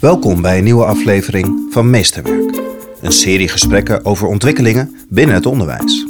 Welkom 0.00 0.42
bij 0.42 0.58
een 0.58 0.64
nieuwe 0.64 0.84
aflevering 0.84 1.66
van 1.70 1.90
Meesterwerk. 1.90 2.60
Een 3.00 3.12
serie 3.12 3.48
gesprekken 3.48 4.04
over 4.04 4.28
ontwikkelingen 4.28 4.96
binnen 5.08 5.34
het 5.34 5.46
onderwijs. 5.46 6.06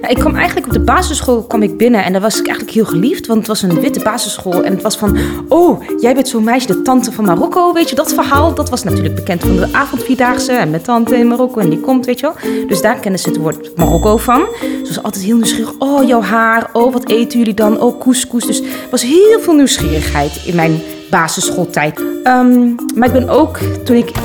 Nou, 0.00 0.12
ik 0.12 0.16
kwam 0.16 0.34
eigenlijk 0.34 0.66
op 0.66 0.72
de 0.72 0.80
basisschool 0.80 1.42
kwam 1.42 1.62
ik 1.62 1.76
binnen 1.76 2.04
en 2.04 2.12
daar 2.12 2.20
was 2.20 2.38
ik 2.38 2.46
eigenlijk 2.46 2.76
heel 2.76 2.84
geliefd, 2.84 3.26
want 3.26 3.38
het 3.38 3.48
was 3.48 3.62
een 3.62 3.80
witte 3.80 4.00
basisschool 4.00 4.64
en 4.64 4.72
het 4.72 4.82
was 4.82 4.96
van, 4.96 5.18
oh, 5.48 5.82
jij 6.00 6.14
bent 6.14 6.28
zo'n 6.28 6.44
meisje, 6.44 6.66
de 6.66 6.82
tante 6.82 7.12
van 7.12 7.24
Marokko, 7.24 7.72
weet 7.72 7.88
je 7.88 7.96
dat 7.96 8.12
verhaal? 8.12 8.54
Dat 8.54 8.70
was 8.70 8.82
natuurlijk 8.82 9.14
bekend 9.14 9.40
van 9.40 9.56
de 9.56 9.68
avondvierdaagse 9.72 10.52
en 10.52 10.70
mijn 10.70 10.82
tante 10.82 11.16
in 11.16 11.28
Marokko 11.28 11.60
en 11.60 11.70
die 11.70 11.80
komt, 11.80 12.06
weet 12.06 12.20
je 12.20 12.26
wel. 12.26 12.66
Dus 12.66 12.80
daar 12.80 13.00
kennen 13.00 13.20
ze 13.20 13.28
het 13.28 13.38
woord 13.38 13.76
Marokko 13.76 14.16
van. 14.16 14.46
Ze 14.60 14.86
was 14.86 15.02
altijd 15.02 15.24
heel 15.24 15.36
nieuwsgierig, 15.36 15.74
oh, 15.78 16.06
jouw 16.06 16.22
haar, 16.22 16.70
oh, 16.72 16.92
wat 16.92 17.10
eten 17.10 17.38
jullie 17.38 17.54
dan? 17.54 17.80
Oh, 17.80 18.00
couscous. 18.00 18.46
Dus 18.46 18.60
er 18.60 18.66
was 18.90 19.02
heel 19.02 19.40
veel 19.40 19.54
nieuwsgierigheid 19.54 20.42
in 20.44 20.54
mijn 20.54 20.80
basisschooltijd. 21.10 21.98
Um, 22.24 22.74
maar 22.94 23.08
ik 23.08 23.14
ben 23.14 23.28
ook, 23.28 23.58
toen 23.84 23.96
ik 23.96 24.10
uh, 24.10 24.24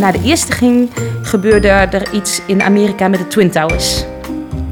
naar 0.00 0.12
de 0.12 0.20
eerste 0.24 0.52
ging, 0.52 0.90
gebeurde 1.22 1.68
er 1.68 2.12
iets 2.12 2.40
in 2.46 2.62
Amerika 2.62 3.08
met 3.08 3.18
de 3.18 3.26
Twin 3.26 3.50
Towers. 3.50 4.04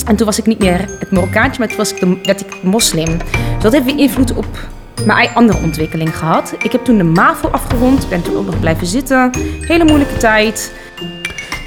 En 0.06 0.16
toen 0.16 0.26
was 0.26 0.38
ik 0.38 0.46
niet 0.46 0.58
meer 0.58 0.84
het 0.98 1.10
Marokkaantje, 1.10 1.58
maar 1.58 1.68
toen 1.68 1.76
was 1.76 1.92
ik 1.92 2.00
de, 2.00 2.18
werd 2.22 2.40
ik 2.40 2.62
moslim. 2.62 3.16
Dat 3.60 3.72
heeft 3.72 3.84
weer 3.84 3.98
invloed 3.98 4.34
op 4.34 4.46
mijn 5.06 5.28
andere 5.34 5.58
ontwikkeling 5.62 6.16
gehad. 6.16 6.54
Ik 6.58 6.72
heb 6.72 6.84
toen 6.84 6.96
de 6.96 7.04
MAVO 7.04 7.48
afgerond, 7.48 8.08
ben 8.08 8.22
toen 8.22 8.36
ook 8.36 8.46
nog 8.46 8.60
blijven 8.60 8.86
zitten. 8.86 9.30
Hele 9.60 9.84
moeilijke 9.84 10.16
tijd. 10.16 10.72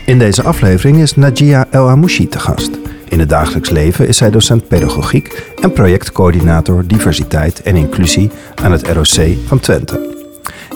In 0.06 0.20
deze 0.20 0.44
aflevering 0.44 0.98
is 0.98 1.16
Najia 1.16 1.68
El 1.70 1.88
Hamouchi 1.88 2.28
te 2.28 2.40
gast. 2.40 2.70
In 3.10 3.20
het 3.20 3.30
dagelijks 3.30 3.70
leven 3.70 4.08
is 4.08 4.18
zij 4.18 4.32
docent 4.32 4.68
pedagogiek 4.68 5.54
en 5.62 5.74
projectcoördinator 5.74 6.84
diversiteit 6.88 7.62
en 7.62 7.76
inclusie 7.76 8.32
aan 8.56 8.72
het 8.72 8.88
ROC 8.88 9.38
van 9.46 9.60
Twente. 9.60 10.16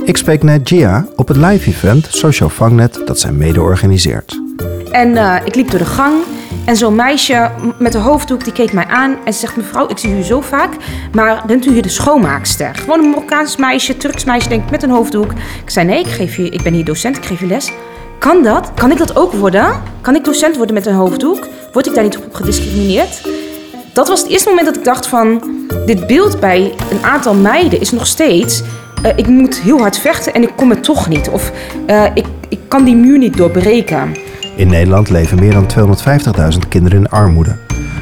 Ik 0.05 0.17
spreek 0.17 0.43
net 0.43 0.69
Gia 0.69 1.05
op 1.15 1.27
het 1.27 1.37
live-event 1.37 2.07
Social 2.09 2.49
Vangnet 2.49 3.01
dat 3.05 3.19
zij 3.19 3.31
mede 3.31 3.61
organiseert. 3.61 4.41
En 4.91 5.09
uh, 5.09 5.35
ik 5.45 5.55
liep 5.55 5.69
door 5.69 5.79
de 5.79 5.85
gang 5.85 6.13
en 6.65 6.75
zo'n 6.75 6.95
meisje 6.95 7.51
met 7.77 7.93
een 7.93 8.01
hoofddoek 8.01 8.43
die 8.43 8.53
keek 8.53 8.73
mij 8.73 8.85
aan 8.85 9.17
en 9.25 9.33
ze 9.33 9.39
zegt: 9.39 9.55
Mevrouw, 9.55 9.87
ik 9.87 9.97
zie 9.97 10.17
u 10.17 10.21
zo 10.21 10.41
vaak, 10.41 10.75
maar 11.11 11.43
bent 11.47 11.65
u 11.65 11.71
hier 11.71 11.81
de 11.81 11.89
schoonmaakster? 11.89 12.75
Gewoon 12.75 12.99
een 12.99 13.09
Marokkaans 13.09 13.55
meisje, 13.57 13.97
Turks 13.97 14.23
meisje, 14.23 14.49
denk 14.49 14.63
ik, 14.63 14.71
met 14.71 14.83
een 14.83 14.89
hoofddoek. 14.89 15.31
Ik 15.63 15.69
zei: 15.69 15.87
Nee, 15.87 15.99
ik, 15.99 16.07
geef 16.07 16.35
je, 16.35 16.49
ik 16.49 16.61
ben 16.61 16.73
hier 16.73 16.85
docent, 16.85 17.17
ik 17.17 17.25
geef 17.25 17.39
je 17.39 17.45
les. 17.45 17.71
Kan 18.19 18.43
dat? 18.43 18.71
Kan 18.73 18.91
ik 18.91 18.97
dat 18.97 19.15
ook 19.15 19.33
worden? 19.33 19.81
Kan 20.01 20.15
ik 20.15 20.25
docent 20.25 20.57
worden 20.57 20.75
met 20.75 20.85
een 20.85 20.93
hoofddoek? 20.93 21.47
Word 21.71 21.87
ik 21.87 21.93
daar 21.93 22.03
niet 22.03 22.17
op 22.17 22.33
gediscrimineerd? 22.33 23.21
Dat 23.93 24.07
was 24.07 24.21
het 24.21 24.29
eerste 24.29 24.49
moment 24.49 24.67
dat 24.67 24.77
ik 24.77 24.83
dacht 24.83 25.07
van... 25.07 25.43
dit 25.85 26.07
beeld 26.07 26.39
bij 26.39 26.73
een 26.91 27.03
aantal 27.03 27.33
meiden 27.33 27.79
is 27.81 27.91
nog 27.91 28.07
steeds... 28.07 28.61
Uh, 29.05 29.11
ik 29.15 29.27
moet 29.27 29.59
heel 29.59 29.79
hard 29.79 29.97
vechten 29.97 30.33
en 30.33 30.41
ik 30.41 30.51
kom 30.55 30.71
er 30.71 30.81
toch 30.81 31.07
niet. 31.07 31.29
Of 31.29 31.51
uh, 31.87 32.05
ik, 32.13 32.25
ik 32.49 32.59
kan 32.67 32.83
die 32.83 32.95
muur 32.95 33.17
niet 33.17 33.37
doorbreken. 33.37 34.15
In 34.55 34.67
Nederland 34.67 35.09
leven 35.09 35.39
meer 35.39 35.51
dan 35.51 35.95
250.000 36.53 36.67
kinderen 36.69 36.99
in 36.99 37.09
armoede. 37.09 37.55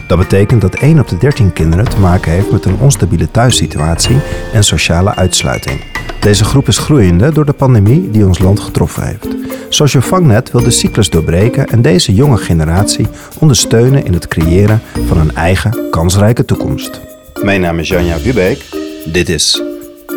Dat 0.08 0.18
betekent 0.18 0.62
dat 0.62 0.76
1 0.76 1.00
op 1.00 1.08
de 1.08 1.18
13 1.18 1.54
kinderen 1.54 1.90
te 1.90 2.00
maken 2.00 2.32
heeft 2.32 2.52
met 2.52 2.66
een 2.66 2.78
onstabiele 2.80 3.32
thuissituatie 3.32 4.18
en 4.54 4.64
sociale 4.64 5.16
uitsluiting. 5.16 5.84
Deze 6.20 6.44
groep 6.44 6.68
is 6.68 6.78
groeiende 6.78 7.32
door 7.32 7.46
de 7.46 7.54
pandemie 7.54 8.12
die 8.12 8.26
ons 8.26 8.40
land 8.40 8.60
getroffen 8.60 9.04
heeft. 9.08 9.49
Social 9.70 10.04
Vangnet 10.04 10.52
wil 10.52 10.64
de 10.64 10.72
cyclus 10.72 11.10
doorbreken 11.10 11.68
en 11.68 11.82
deze 11.82 12.14
jonge 12.14 12.38
generatie 12.38 13.08
ondersteunen 13.40 14.06
in 14.06 14.14
het 14.14 14.28
creëren 14.28 14.82
van 15.08 15.18
een 15.18 15.36
eigen 15.36 15.90
kansrijke 15.90 16.46
toekomst. 16.46 17.02
Mijn 17.44 17.62
naam 17.62 17.80
is 17.80 17.88
Janja 17.88 18.18
Bubeek. 18.24 18.66
Dit 19.06 19.30
is 19.30 19.62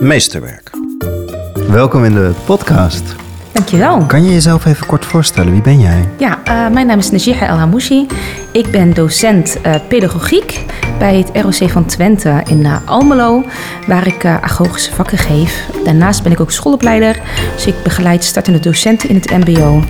Meesterwerk. 0.00 0.70
Welkom 1.68 2.04
in 2.04 2.14
de 2.14 2.30
podcast. 2.46 3.21
Dankjewel. 3.52 4.04
Kan 4.06 4.24
je 4.24 4.32
jezelf 4.32 4.64
even 4.64 4.86
kort 4.86 5.04
voorstellen? 5.04 5.52
Wie 5.52 5.62
ben 5.62 5.80
jij? 5.80 6.08
Ja, 6.18 6.38
uh, 6.48 6.68
mijn 6.74 6.86
naam 6.86 6.98
is 6.98 7.10
Najiha 7.10 7.46
El 7.46 7.56
Hamouchi. 7.56 8.06
Ik 8.52 8.70
ben 8.70 8.94
docent 8.94 9.56
uh, 9.66 9.74
pedagogiek 9.88 10.64
bij 10.98 11.16
het 11.16 11.30
ROC 11.42 11.70
van 11.70 11.84
Twente 11.84 12.42
in 12.46 12.60
uh, 12.60 12.76
Almelo, 12.84 13.44
waar 13.86 14.06
ik 14.06 14.24
agogische 14.24 14.94
vakken 14.94 15.18
geef. 15.18 15.66
Daarnaast 15.84 16.22
ben 16.22 16.32
ik 16.32 16.40
ook 16.40 16.50
schoolopleider, 16.50 17.20
dus 17.54 17.66
ik 17.66 17.74
begeleid 17.82 18.24
startende 18.24 18.60
docenten 18.60 19.08
in 19.08 19.14
het 19.14 19.30
MBO. 19.30 19.82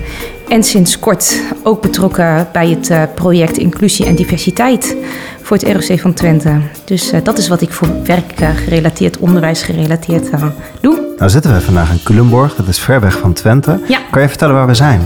En 0.48 0.62
sinds 0.62 0.98
kort 0.98 1.40
ook 1.62 1.82
betrokken 1.82 2.48
bij 2.52 2.68
het 2.80 3.14
project 3.14 3.56
Inclusie 3.56 4.06
en 4.06 4.14
Diversiteit 4.14 4.96
voor 5.42 5.56
het 5.56 5.68
ROC 5.68 6.00
van 6.00 6.14
Twente. 6.14 6.60
Dus 6.84 7.12
dat 7.22 7.38
is 7.38 7.48
wat 7.48 7.60
ik 7.60 7.72
voor 7.72 7.88
werk 8.04 8.32
gerelateerd, 8.64 9.18
onderwijs 9.18 9.62
gerelateerd 9.62 10.30
doe. 10.80 11.11
Nou 11.16 11.30
zitten 11.30 11.54
we 11.54 11.60
vandaag 11.60 11.90
in 11.90 12.02
Culemborg, 12.02 12.54
dat 12.54 12.68
is 12.68 12.78
ver 12.78 13.00
weg 13.00 13.18
van 13.18 13.32
Twente. 13.32 13.80
Ja. 13.88 13.98
Kan 14.10 14.22
je 14.22 14.28
vertellen 14.28 14.54
waar 14.54 14.66
we 14.66 14.74
zijn? 14.74 15.00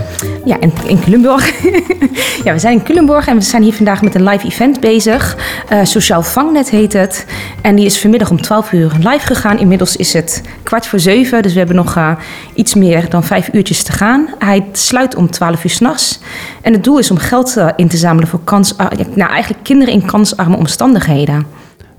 Ja, 0.44 0.60
in, 0.60 0.72
in 0.86 1.00
Culemborg. 1.00 1.62
ja, 2.44 2.52
we 2.52 2.58
zijn 2.58 2.78
in 2.78 2.82
Culemborg 2.82 3.26
en 3.26 3.36
we 3.36 3.42
zijn 3.42 3.62
hier 3.62 3.72
vandaag 3.72 4.02
met 4.02 4.14
een 4.14 4.24
live 4.24 4.46
event 4.46 4.80
bezig. 4.80 5.36
Uh, 5.72 5.84
Sociaal 5.84 6.22
Vangnet 6.22 6.70
heet 6.70 6.92
het. 6.92 7.26
En 7.62 7.76
die 7.76 7.84
is 7.84 8.00
vanmiddag 8.00 8.30
om 8.30 8.40
12 8.40 8.72
uur 8.72 8.92
live 8.98 9.26
gegaan. 9.26 9.58
Inmiddels 9.58 9.96
is 9.96 10.12
het 10.12 10.42
kwart 10.62 10.86
voor 10.86 10.98
zeven, 11.00 11.42
dus 11.42 11.52
we 11.52 11.58
hebben 11.58 11.76
nog 11.76 11.96
uh, 11.96 12.10
iets 12.54 12.74
meer 12.74 13.10
dan 13.10 13.24
vijf 13.24 13.48
uurtjes 13.52 13.82
te 13.82 13.92
gaan. 13.92 14.28
Hij 14.38 14.66
sluit 14.72 15.14
om 15.14 15.30
12 15.30 15.64
uur 15.64 15.70
s'nachts. 15.70 16.20
En 16.62 16.72
het 16.72 16.84
doel 16.84 16.98
is 16.98 17.10
om 17.10 17.18
geld 17.18 17.56
uh, 17.56 17.68
in 17.76 17.88
te 17.88 17.96
zamelen 17.96 18.28
voor 18.28 18.40
kans, 18.44 18.76
nou, 19.14 19.30
eigenlijk 19.30 19.64
kinderen 19.64 19.94
in 19.94 20.06
kansarme 20.06 20.56
omstandigheden. 20.56 21.46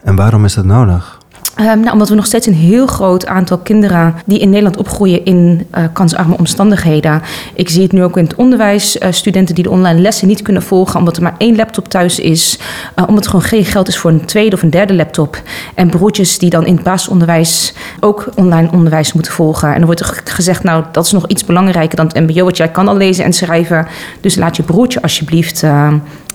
En 0.04 0.16
waarom 0.16 0.46
is 0.46 0.54
dat 0.54 0.66
nodig? 0.66 1.17
Um, 1.60 1.80
nou, 1.80 1.92
omdat 1.92 2.10
we 2.10 2.16
nog 2.16 2.26
steeds 2.26 2.48
een 2.48 2.54
heel 2.54 2.88
groot 2.88 3.26
aantal 3.26 3.58
kinderen 3.58 4.16
die 4.26 4.40
in 4.40 4.50
Nederland 4.50 4.78
opgroeien 4.78 5.26
in 5.26 5.68
uh, 5.78 5.84
kansarme 5.94 6.38
omstandigheden. 6.38 7.22
Ik 7.54 7.70
zie 7.70 7.82
het 7.82 7.92
nu 7.92 8.04
ook 8.04 8.18
in 8.18 8.24
het 8.24 8.36
onderwijs. 8.36 8.98
Uh, 8.98 9.12
studenten 9.12 9.56
die 9.56 9.64
de 9.64 9.70
online 9.70 10.00
lessen 10.00 10.28
niet 10.28 10.42
kunnen 10.42 10.62
volgen 10.62 11.00
omdat 11.00 11.18
er 11.18 11.24
maar 11.24 11.36
één 11.38 11.56
laptop 11.56 11.88
thuis 11.88 12.20
is. 12.20 12.60
Uh, 12.96 13.06
omdat 13.08 13.24
er 13.24 13.30
gewoon 13.30 13.46
geen 13.46 13.66
geld 13.66 13.88
is 13.88 13.98
voor 13.98 14.12
een 14.12 14.26
tweede 14.26 14.56
of 14.56 14.62
een 14.62 14.70
derde 14.70 14.94
laptop. 14.94 15.42
En 15.76 15.90
broertjes 15.90 16.38
die 16.38 16.50
dan 16.50 16.66
in 16.66 16.76
het 16.76 16.84
basisonderwijs 16.84 17.74
ook 18.00 18.30
online 18.36 18.70
onderwijs 18.72 19.14
moeten 19.14 19.32
volgen. 19.32 19.68
En 19.68 19.76
dan 19.76 19.86
wordt 19.86 20.00
er 20.00 20.22
gezegd, 20.24 20.64
nou 20.64 20.84
dat 20.92 21.06
is 21.06 21.12
nog 21.12 21.28
iets 21.28 21.46
belangrijker 21.46 21.98
dan 21.98 22.08
het 22.08 22.20
mbo. 22.20 22.44
Want 22.44 22.58
jij 22.58 22.72
kan 22.72 22.88
al 22.88 22.98
lezen 22.98 23.26
en 23.26 23.34
schrijven. 23.34 23.88
Dus 24.22 24.36
laat 24.36 24.56
je 24.56 24.64
broertje 24.64 25.02
alsjeblieft 25.02 25.60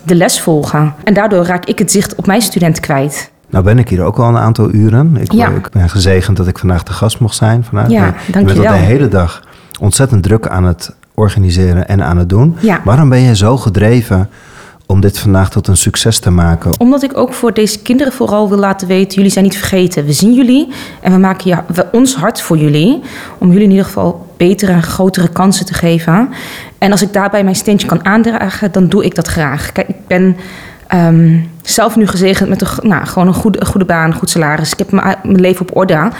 de 0.04 0.14
les 0.14 0.40
volgen. 0.40 0.94
En 1.04 1.14
daardoor 1.14 1.44
raak 1.44 1.64
ik 1.64 1.78
het 1.78 1.92
zicht 1.92 2.14
op 2.14 2.26
mijn 2.26 2.42
student 2.42 2.80
kwijt. 2.80 3.31
Nou 3.52 3.64
ben 3.64 3.78
ik 3.78 3.88
hier 3.88 4.02
ook 4.02 4.18
al 4.18 4.28
een 4.28 4.38
aantal 4.38 4.74
uren. 4.74 5.16
Ik, 5.16 5.32
ja. 5.32 5.48
ik 5.48 5.70
ben 5.70 5.88
gezegend 5.88 6.36
dat 6.36 6.46
ik 6.46 6.58
vandaag 6.58 6.82
de 6.82 6.92
gast 6.92 7.20
mocht 7.20 7.36
zijn. 7.36 7.64
Vandaag. 7.64 7.90
Ja, 7.90 8.14
dank 8.30 8.48
je 8.48 8.62
wel. 8.62 8.72
de 8.72 8.78
hele 8.78 9.08
dag 9.08 9.42
ontzettend 9.80 10.22
druk 10.22 10.48
aan 10.48 10.64
het 10.64 10.94
organiseren 11.14 11.88
en 11.88 12.04
aan 12.04 12.16
het 12.16 12.28
doen. 12.28 12.56
Ja. 12.60 12.80
Waarom 12.84 13.08
ben 13.08 13.20
je 13.20 13.36
zo 13.36 13.56
gedreven 13.56 14.28
om 14.86 15.00
dit 15.00 15.18
vandaag 15.18 15.50
tot 15.50 15.68
een 15.68 15.76
succes 15.76 16.18
te 16.18 16.30
maken? 16.30 16.70
Omdat 16.78 17.02
ik 17.02 17.16
ook 17.16 17.32
voor 17.32 17.52
deze 17.54 17.82
kinderen 17.82 18.12
vooral 18.12 18.48
wil 18.48 18.58
laten 18.58 18.88
weten... 18.88 19.14
jullie 19.14 19.30
zijn 19.30 19.44
niet 19.44 19.56
vergeten. 19.56 20.04
We 20.04 20.12
zien 20.12 20.34
jullie 20.34 20.68
en 21.00 21.12
we 21.12 21.18
maken 21.18 21.50
ja, 21.50 21.64
we, 21.74 21.86
ons 21.92 22.14
hart 22.16 22.40
voor 22.40 22.58
jullie... 22.58 23.02
om 23.38 23.48
jullie 23.48 23.64
in 23.64 23.70
ieder 23.70 23.84
geval 23.84 24.26
betere 24.36 24.72
en 24.72 24.82
grotere 24.82 25.28
kansen 25.28 25.66
te 25.66 25.74
geven. 25.74 26.28
En 26.78 26.90
als 26.90 27.02
ik 27.02 27.12
daarbij 27.12 27.44
mijn 27.44 27.56
steentje 27.56 27.86
kan 27.86 28.04
aandragen, 28.04 28.72
dan 28.72 28.88
doe 28.88 29.04
ik 29.04 29.14
dat 29.14 29.26
graag. 29.26 29.72
Kijk, 29.72 29.88
ik 29.88 30.06
ben 30.06 30.36
Um, 30.94 31.50
zelf 31.62 31.96
nu 31.96 32.06
gezegend 32.06 32.48
met 32.48 32.60
een, 32.60 32.88
nou, 32.88 33.06
gewoon 33.06 33.28
een 33.28 33.34
goede, 33.34 33.60
een 33.60 33.66
goede 33.66 33.86
baan, 33.86 34.10
een 34.10 34.16
goed 34.16 34.30
salaris. 34.30 34.72
Ik 34.72 34.78
heb 34.78 34.90
mijn, 34.90 35.16
mijn 35.22 35.40
leven 35.40 35.68
op 35.68 35.76
orde. 35.76 35.94
Um, 35.94 36.10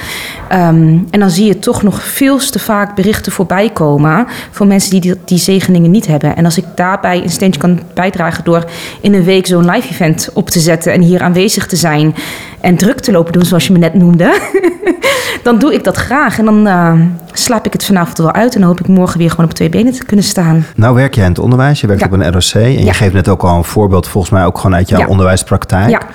en 1.10 1.20
dan 1.20 1.30
zie 1.30 1.46
je 1.46 1.58
toch 1.58 1.82
nog 1.82 2.02
veel 2.02 2.38
te 2.38 2.58
vaak 2.58 2.94
berichten 2.94 3.32
voorbij 3.32 3.70
komen 3.70 4.26
van 4.50 4.66
mensen 4.66 4.90
die, 4.90 5.00
die, 5.00 5.14
die 5.24 5.38
zegeningen 5.38 5.90
niet 5.90 6.06
hebben. 6.06 6.36
En 6.36 6.44
als 6.44 6.58
ik 6.58 6.64
daarbij 6.74 7.22
een 7.22 7.30
steentje 7.30 7.60
kan 7.60 7.80
bijdragen 7.94 8.44
door 8.44 8.64
in 9.00 9.14
een 9.14 9.24
week 9.24 9.46
zo'n 9.46 9.70
live 9.70 9.88
event 9.88 10.30
op 10.34 10.50
te 10.50 10.60
zetten 10.60 10.92
en 10.92 11.00
hier 11.00 11.22
aanwezig 11.22 11.66
te 11.66 11.76
zijn 11.76 12.14
en 12.60 12.76
druk 12.76 13.00
te 13.00 13.12
lopen 13.12 13.32
doen, 13.32 13.44
zoals 13.44 13.66
je 13.66 13.72
me 13.72 13.78
net 13.78 13.94
noemde, 13.94 14.40
dan 15.42 15.58
doe 15.58 15.74
ik 15.74 15.84
dat 15.84 15.96
graag. 15.96 16.38
En 16.38 16.44
dan 16.44 16.66
uh, 16.66 16.92
slaap 17.32 17.66
ik 17.66 17.72
het 17.72 17.84
vanavond 17.84 18.18
wel 18.18 18.32
uit 18.32 18.54
en 18.54 18.60
dan 18.60 18.68
hoop 18.68 18.80
ik 18.80 18.88
morgen 18.88 19.18
weer 19.18 19.30
gewoon 19.30 19.46
op 19.46 19.52
twee 19.52 19.68
benen 19.68 19.92
te 19.92 20.04
kunnen 20.04 20.24
staan. 20.24 20.66
Nou 20.76 20.94
werk 20.94 21.14
jij 21.14 21.24
in 21.24 21.30
het 21.30 21.38
onderwijs, 21.38 21.80
je 21.80 21.86
werkt 21.86 22.02
op 22.02 22.12
een 22.12 22.32
ROC 22.32 22.54
en 22.54 22.84
je 22.84 22.94
geeft 22.94 23.12
net 23.12 23.28
ook 23.28 23.42
al 23.42 23.56
een 23.56 23.64
voorbeeld 23.64 24.08
volgens 24.08 24.32
mij 24.32 24.44
ook 24.44 24.56
gewoon 24.56 24.76
uit 24.76 24.88
jouw 24.88 25.06
onderwijspraktijk. 25.32 26.06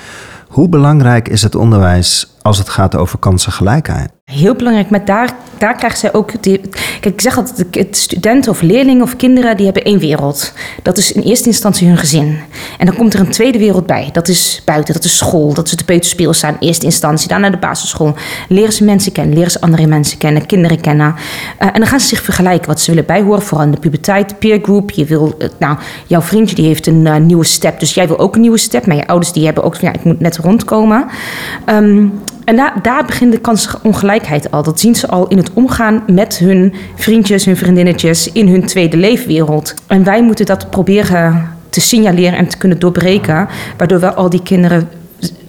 Hoe 0.47 0.69
belangrijk 0.69 1.27
is 1.27 1.41
het 1.41 1.55
onderwijs 1.55 2.35
als 2.41 2.57
het 2.57 2.69
gaat 2.69 2.95
over 2.95 3.19
kansengelijkheid? 3.19 4.11
Heel 4.23 4.55
belangrijk, 4.55 4.89
maar 4.89 5.05
daar, 5.05 5.29
daar 5.59 5.75
krijgen 5.75 5.99
zij 5.99 6.13
ook. 6.13 6.31
Kijk, 6.41 6.65
ik 7.01 7.21
zeg 7.21 7.37
altijd: 7.37 7.87
studenten 7.91 8.51
of 8.51 8.61
leerlingen 8.61 9.03
of 9.03 9.15
kinderen 9.15 9.55
die 9.55 9.65
hebben 9.65 9.83
één 9.83 9.99
wereld. 9.99 10.53
Dat 10.83 10.97
is 10.97 11.11
in 11.11 11.21
eerste 11.21 11.47
instantie 11.47 11.87
hun 11.87 11.97
gezin. 11.97 12.39
En 12.77 12.85
dan 12.85 12.95
komt 12.95 13.13
er 13.13 13.19
een 13.19 13.29
tweede 13.29 13.57
wereld 13.57 13.85
bij. 13.85 14.09
Dat 14.11 14.27
is 14.27 14.61
buiten, 14.65 14.93
dat 14.93 15.03
is 15.03 15.17
school, 15.17 15.53
dat 15.53 15.65
is 15.65 15.71
de 15.71 15.83
peuterspeelzaal 15.83 16.51
in 16.51 16.67
eerste 16.67 16.85
instantie. 16.85 17.27
Daarna 17.27 17.49
de 17.49 17.57
basisschool. 17.57 18.15
Leren 18.49 18.73
ze 18.73 18.83
mensen 18.83 19.11
kennen, 19.11 19.35
leren 19.35 19.51
ze 19.51 19.61
andere 19.61 19.87
mensen 19.87 20.17
kennen, 20.17 20.45
kinderen 20.45 20.81
kennen. 20.81 21.15
Uh, 21.61 21.67
en 21.67 21.79
dan 21.79 21.87
gaan 21.87 21.99
ze 21.99 22.07
zich 22.07 22.21
vergelijken 22.21 22.67
wat 22.67 22.79
ze 22.79 22.91
willen 22.91 23.05
bijhoren, 23.05 23.41
vooral 23.41 23.65
in 23.65 23.71
de 23.71 23.79
puberteit, 23.79 24.39
peer 24.39 24.59
group. 24.61 24.91
Je 24.91 25.05
wil, 25.05 25.35
uh, 25.39 25.47
nou, 25.59 25.77
jouw 26.07 26.21
vriendje 26.21 26.55
die 26.55 26.65
heeft 26.65 26.87
een 26.87 27.05
uh, 27.05 27.15
nieuwe 27.15 27.45
step, 27.45 27.79
dus 27.79 27.93
jij 27.93 28.07
wil 28.07 28.19
ook 28.19 28.35
een 28.35 28.41
nieuwe 28.41 28.57
step. 28.57 28.85
Maar 28.85 28.95
je 28.95 29.07
ouders 29.07 29.31
die 29.31 29.45
hebben 29.45 29.63
ook, 29.63 29.75
ja, 29.75 29.93
ik 29.93 30.03
moet 30.03 30.19
net 30.19 30.37
rondkomen. 30.37 31.05
Um, 31.65 32.13
En 32.47 32.55
daar, 32.55 32.73
daar 32.81 33.05
begint 33.05 33.31
de 33.31 33.39
kansongelijkheid 33.39 34.51
al. 34.51 34.63
Dat 34.63 34.79
zien 34.79 34.95
ze 34.95 35.07
al 35.07 35.27
in 35.27 35.37
het 35.37 35.53
omgaan 35.53 36.03
met 36.07 36.37
hun 36.37 36.73
vriendjes, 36.95 37.45
hun 37.45 37.57
vriendinnetjes 37.57 38.31
in 38.31 38.47
hun 38.47 38.65
tweede 38.65 38.97
leefwereld. 38.97 39.73
En 39.87 40.03
wij 40.03 40.23
moeten 40.23 40.45
dat 40.45 40.69
proberen 40.69 41.55
te 41.69 41.81
signaleren 41.81 42.37
en 42.37 42.47
te 42.47 42.57
kunnen 42.57 42.79
doorbreken, 42.79 43.47
waardoor 43.77 43.99
we 43.99 44.13
al 44.13 44.29
die 44.29 44.43
kinderen 44.43 44.89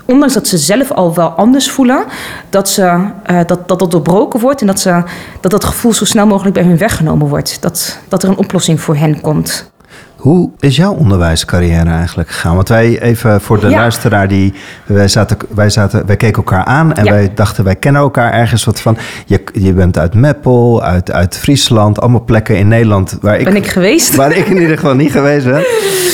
ondanks 0.06 0.34
dat 0.34 0.46
ze 0.46 0.58
zelf 0.58 0.92
al 0.92 1.14
wel 1.14 1.28
anders 1.28 1.70
voelen, 1.70 2.04
dat, 2.50 2.68
ze, 2.68 3.08
dat, 3.46 3.68
dat 3.68 3.78
dat 3.78 3.90
doorbroken 3.90 4.40
wordt 4.40 4.60
en 4.60 4.66
dat, 4.66 4.80
ze, 4.80 5.02
dat 5.40 5.50
dat 5.50 5.64
gevoel 5.64 5.92
zo 5.92 6.04
snel 6.04 6.26
mogelijk 6.26 6.54
bij 6.54 6.64
hun 6.64 6.78
weggenomen 6.78 7.28
wordt. 7.28 7.62
Dat, 7.62 7.98
dat 8.08 8.22
er 8.22 8.28
een 8.28 8.36
oplossing 8.38 8.80
voor 8.80 8.96
hen 8.96 9.20
komt. 9.20 9.70
Hoe 10.18 10.50
is 10.60 10.76
jouw 10.76 10.92
onderwijscarrière 10.92 11.90
eigenlijk 11.90 12.28
gegaan? 12.28 12.54
Want 12.54 12.68
wij, 12.68 13.00
even 13.00 13.40
voor 13.40 13.60
de 13.60 13.70
luisteraar, 13.70 14.28
die, 14.28 14.54
wij, 14.86 15.08
zaten, 15.08 15.36
wij, 15.48 15.70
zaten, 15.70 16.06
wij 16.06 16.16
keken 16.16 16.36
elkaar 16.36 16.64
aan 16.64 16.94
en 16.94 17.04
wij 17.04 17.30
dachten, 17.34 17.64
wij 17.64 17.76
kennen 17.76 18.00
elkaar 18.00 18.32
ergens 18.32 18.64
wat 18.64 18.80
van. 18.80 18.96
Je, 19.26 19.42
je 19.52 19.72
bent 19.72 19.98
uit 19.98 20.14
Meppel, 20.14 20.82
uit, 20.82 21.12
uit 21.12 21.36
Friesland, 21.36 22.00
allemaal 22.00 22.24
plekken 22.24 22.58
in 22.58 22.68
Nederland 22.68 23.18
waar 23.20 23.38
ik. 23.38 23.44
Ben 23.44 23.56
ik 23.56 23.66
geweest? 23.66 24.14
Waar 24.14 24.36
ik 24.36 24.46
in 24.46 24.60
ieder 24.60 24.76
geval 24.76 24.94
niet 24.94 25.12
geweest 25.12 25.44
ben. 25.44 25.64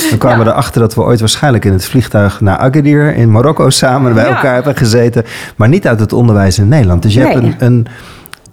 Dan 0.09 0.17
kwamen 0.17 0.45
we 0.45 0.51
erachter 0.51 0.81
dat 0.81 0.95
we 0.95 1.01
ooit 1.01 1.19
waarschijnlijk 1.19 1.65
in 1.65 1.71
het 1.73 1.85
vliegtuig 1.85 2.41
naar 2.41 2.57
Agadir 2.57 3.15
in 3.15 3.31
Marokko 3.31 3.69
samen 3.69 4.13
bij 4.13 4.25
elkaar 4.25 4.53
hebben 4.53 4.75
gezeten. 4.75 5.23
Maar 5.55 5.69
niet 5.69 5.87
uit 5.87 5.99
het 5.99 6.13
onderwijs 6.13 6.59
in 6.59 6.67
Nederland. 6.67 7.01
Dus 7.01 7.13
je 7.13 7.19
hebt 7.19 7.35
een, 7.35 7.55
een 7.57 7.87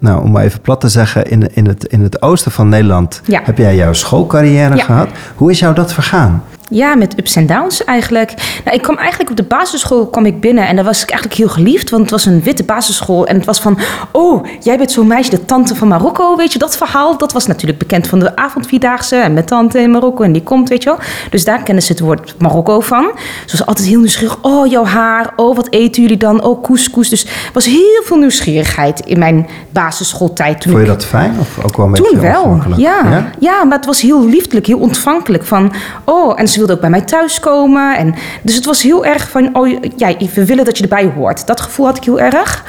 nou, 0.03 0.23
om 0.23 0.31
maar 0.31 0.45
even 0.45 0.61
plat 0.61 0.81
te 0.81 0.89
zeggen, 0.89 1.31
in, 1.31 1.55
in, 1.55 1.67
het, 1.67 1.85
in 1.85 2.01
het 2.01 2.23
oosten 2.23 2.53
van 2.53 2.69
Nederland 2.69 3.21
heb 3.27 3.59
jij 3.59 3.77
jouw 3.77 3.93
schoolcarrière 3.93 4.79
gehad. 4.79 5.09
Hoe 5.35 5.51
is 5.51 5.59
jou 5.59 5.75
dat 5.75 5.93
vergaan? 5.93 6.43
Ja, 6.73 6.95
met 6.95 7.19
ups 7.19 7.37
en 7.37 7.47
downs 7.47 7.85
eigenlijk. 7.85 8.35
Nou, 8.65 8.77
ik 8.77 8.83
kwam 8.83 8.97
eigenlijk 8.97 9.31
op 9.31 9.37
de 9.37 9.43
basisschool 9.43 10.07
kwam 10.07 10.27
ik 10.27 10.41
binnen 10.41 10.67
en 10.69 10.77
daar 10.77 10.85
was 10.85 11.03
ik 11.03 11.11
eigenlijk 11.11 11.41
heel 11.41 11.49
geliefd, 11.49 11.91
want 11.91 12.03
het 12.03 12.11
was 12.11 12.27
een 12.27 12.43
witte 12.43 12.65
basisschool 12.65 13.27
en 13.27 13.37
het 13.37 13.45
was 13.45 13.61
van, 13.61 13.79
oh, 14.13 14.47
jij 14.61 14.79
bent 14.79 14.91
zo'n 14.91 15.07
meisje, 15.07 15.31
de 15.31 15.45
tante 15.45 15.75
van 15.75 15.89
Marokko, 15.89 16.37
weet 16.37 16.53
je 16.53 16.59
dat 16.59 16.77
verhaal? 16.77 17.19
Dat 17.19 17.33
was 17.33 17.47
natuurlijk 17.47 17.79
bekend 17.79 18.07
van 18.07 18.19
de 18.19 18.37
avondvierdaagse 18.37 19.17
en 19.17 19.33
met 19.33 19.47
tante 19.47 19.81
in 19.81 19.91
Marokko 19.91 20.23
en 20.23 20.33
die 20.33 20.43
komt, 20.43 20.69
weet 20.69 20.83
je 20.83 20.89
wel. 20.89 20.99
Dus 21.31 21.45
daar 21.45 21.63
kennen 21.63 21.83
ze 21.83 21.93
het 21.93 22.01
woord 22.01 22.35
Marokko 22.39 22.81
van. 22.81 23.11
Ze 23.47 23.57
was 23.57 23.67
altijd 23.67 23.89
heel 23.89 23.99
nieuwsgierig. 23.99 24.39
Oh, 24.43 24.71
jouw 24.71 24.85
haar. 24.85 25.33
Oh, 25.37 25.57
wat 25.57 25.71
eten 25.71 26.03
jullie 26.03 26.17
dan? 26.17 26.43
Oh, 26.43 26.63
couscous. 26.63 27.09
Dus 27.09 27.25
er 27.25 27.31
was 27.53 27.65
heel 27.65 28.03
veel 28.05 28.17
nieuwsgierigheid 28.17 29.01
in 29.01 29.19
mijn 29.19 29.49
basisschooltijd. 29.71 30.61
Toen 30.61 30.73
Vond 30.73 30.85
je 30.85 30.91
dat 30.91 31.05
fijn 31.05 31.37
of 31.41 31.65
ook 31.65 31.77
wel 31.77 31.87
een 31.87 31.93
beetje 31.93 32.11
Toen 32.11 32.21
wel, 32.21 32.61
ja. 32.77 32.77
ja. 33.11 33.31
ja. 33.39 33.65
maar 33.65 33.77
het 33.77 33.87
was 33.87 34.01
heel 34.01 34.29
liefdelijk, 34.29 34.67
heel 34.67 34.79
ontvankelijk 34.79 35.45
van, 35.45 35.73
oh, 36.05 36.41
en 36.41 36.49
ze 36.49 36.61
wilde 36.67 36.73
ook 36.73 36.91
bij 36.91 37.01
mij 37.01 37.09
thuiskomen. 37.09 37.97
En, 37.97 38.15
dus 38.43 38.55
het 38.55 38.65
was 38.65 38.83
heel 38.83 39.05
erg 39.05 39.29
van, 39.29 39.49
oh 39.53 39.69
ja, 39.97 40.17
we 40.35 40.45
willen 40.45 40.65
dat 40.65 40.77
je 40.77 40.83
erbij 40.83 41.13
hoort. 41.17 41.47
Dat 41.47 41.61
gevoel 41.61 41.87
had 41.87 41.97
ik 41.97 42.05
heel 42.05 42.21
erg. 42.21 42.65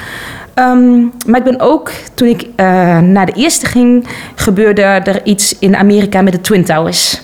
Ehm, 0.54 1.02
maar 1.26 1.40
ik 1.40 1.44
ben 1.44 1.60
ook, 1.60 1.92
toen 2.14 2.28
ik 2.28 2.42
uh, 2.44 3.00
naar 3.00 3.26
de 3.26 3.32
eerste 3.32 3.66
ging, 3.66 4.08
gebeurde 4.36 4.82
er 4.82 5.26
iets 5.26 5.60
in 5.60 5.76
Amerika 5.76 6.22
met 6.22 6.34
de 6.34 6.42
Twin 6.42 6.66
Towers. 6.66 7.22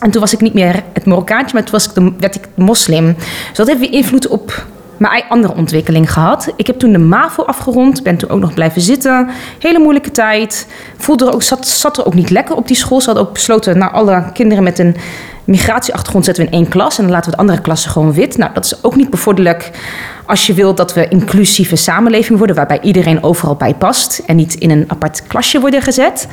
En 0.00 0.10
toen 0.10 0.20
was 0.20 0.32
ik 0.32 0.40
niet 0.40 0.54
meer 0.54 0.82
het 0.92 1.04
Marokkaantje, 1.04 1.54
maar 1.54 1.62
toen 1.62 1.72
was 1.72 1.92
ik 1.92 2.12
werd 2.18 2.34
ik 2.34 2.48
moslim. 2.54 3.14
Dus 3.48 3.56
dat 3.56 3.66
heeft 3.66 3.80
weer 3.80 3.92
invloed 3.92 4.28
op 4.28 4.66
mijn 4.96 5.24
andere 5.28 5.54
ontwikkeling 5.54 6.12
gehad. 6.12 6.52
Ik 6.56 6.66
heb 6.66 6.78
toen 6.78 6.92
de 6.92 6.98
MAVO 6.98 7.42
afgerond, 7.42 8.02
ben 8.02 8.16
toen 8.16 8.30
ook 8.30 8.40
nog 8.40 8.54
blijven 8.54 8.80
zitten. 8.80 9.28
Hele 9.58 9.78
moeilijke 9.78 10.10
tijd. 10.10 10.66
Voelde 10.96 11.26
er 11.26 11.34
ook, 11.34 11.42
zat, 11.42 11.66
zat 11.66 11.98
er 11.98 12.06
ook 12.06 12.14
niet 12.14 12.30
lekker 12.30 12.54
op 12.56 12.66
die 12.66 12.76
school. 12.76 13.00
Ze 13.00 13.06
hadden 13.06 13.24
ook 13.26 13.32
besloten, 13.32 13.78
naar 13.78 13.90
alle 13.90 14.24
kinderen 14.32 14.64
met 14.64 14.78
een 14.78 14.96
migratieachtergrond 15.44 16.24
zetten 16.24 16.44
we 16.44 16.50
in 16.50 16.56
één 16.56 16.68
klas 16.68 16.98
en 16.98 17.02
dan 17.02 17.12
laten 17.12 17.30
we 17.30 17.36
de 17.36 17.42
andere 17.42 17.60
klassen 17.60 17.90
gewoon 17.90 18.12
wit. 18.12 18.36
Nou, 18.36 18.50
dat 18.54 18.64
is 18.64 18.84
ook 18.84 18.96
niet 18.96 19.10
bevorderlijk 19.10 19.70
als 20.26 20.46
je 20.46 20.54
wilt 20.54 20.76
dat 20.76 20.94
we 20.94 21.08
inclusieve 21.08 21.76
samenleving 21.76 22.38
worden, 22.38 22.56
waarbij 22.56 22.80
iedereen 22.80 23.22
overal 23.22 23.54
bij 23.54 23.74
past 23.74 24.22
en 24.26 24.36
niet 24.36 24.54
in 24.54 24.70
een 24.70 24.84
apart 24.86 25.22
klasje 25.26 25.60
worden 25.60 25.82
gezet. 25.82 26.28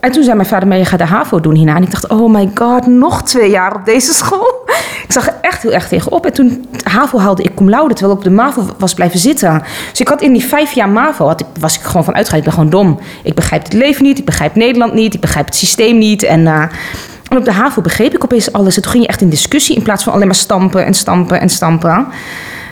En 0.00 0.12
toen 0.12 0.22
zei 0.22 0.36
mijn 0.36 0.48
vader, 0.48 0.76
je 0.76 0.84
gaat 0.84 0.98
de 0.98 1.04
HAVO 1.04 1.40
doen 1.40 1.54
hierna. 1.54 1.76
En 1.76 1.82
ik 1.82 1.90
dacht, 1.90 2.08
oh 2.08 2.32
my 2.32 2.50
god, 2.54 2.86
nog 2.86 3.22
twee 3.22 3.50
jaar 3.50 3.74
op 3.74 3.84
deze 3.84 4.12
school. 4.12 4.52
Ik 5.06 5.14
zag 5.14 5.26
er 5.26 5.34
echt 5.40 5.62
heel 5.62 5.72
erg 5.72 5.88
tegenop. 5.88 6.26
En 6.26 6.32
toen 6.32 6.66
HAVO 6.82 7.18
haalde 7.18 7.42
ik 7.42 7.54
cum 7.54 7.68
laude, 7.70 7.94
terwijl 7.94 8.12
ik 8.12 8.24
op 8.24 8.30
de 8.30 8.36
MAVO 8.36 8.66
was 8.78 8.94
blijven 8.94 9.18
zitten. 9.18 9.62
Dus 9.90 10.00
ik 10.00 10.08
had 10.08 10.22
in 10.22 10.32
die 10.32 10.44
vijf 10.44 10.72
jaar 10.72 10.88
MAVO, 10.88 11.26
had 11.26 11.40
ik, 11.40 11.46
was 11.60 11.74
ik 11.74 11.82
gewoon 11.82 12.04
van 12.04 12.14
uitgegaan. 12.14 12.38
Ik 12.38 12.44
ben 12.44 12.54
gewoon 12.54 12.70
dom. 12.70 12.98
Ik 13.22 13.34
begrijp 13.34 13.62
het 13.62 13.72
leven 13.72 14.04
niet, 14.04 14.18
ik 14.18 14.24
begrijp 14.24 14.54
Nederland 14.54 14.92
niet, 14.92 15.14
ik 15.14 15.20
begrijp 15.20 15.46
het 15.46 15.54
systeem 15.54 15.98
niet. 15.98 16.22
En... 16.22 16.40
Uh, 16.40 16.62
en 17.28 17.36
op 17.36 17.44
de 17.44 17.52
HAVO 17.52 17.80
begreep 17.80 18.14
ik 18.14 18.24
opeens 18.24 18.52
alles. 18.52 18.76
En 18.76 18.82
toen 18.82 18.90
ging 18.90 19.04
je 19.04 19.08
echt 19.08 19.20
in 19.20 19.28
discussie 19.28 19.76
in 19.76 19.82
plaats 19.82 20.04
van 20.04 20.12
alleen 20.12 20.26
maar 20.26 20.36
stampen 20.36 20.84
en 20.84 20.94
stampen 20.94 21.40
en 21.40 21.48
stampen. 21.48 22.06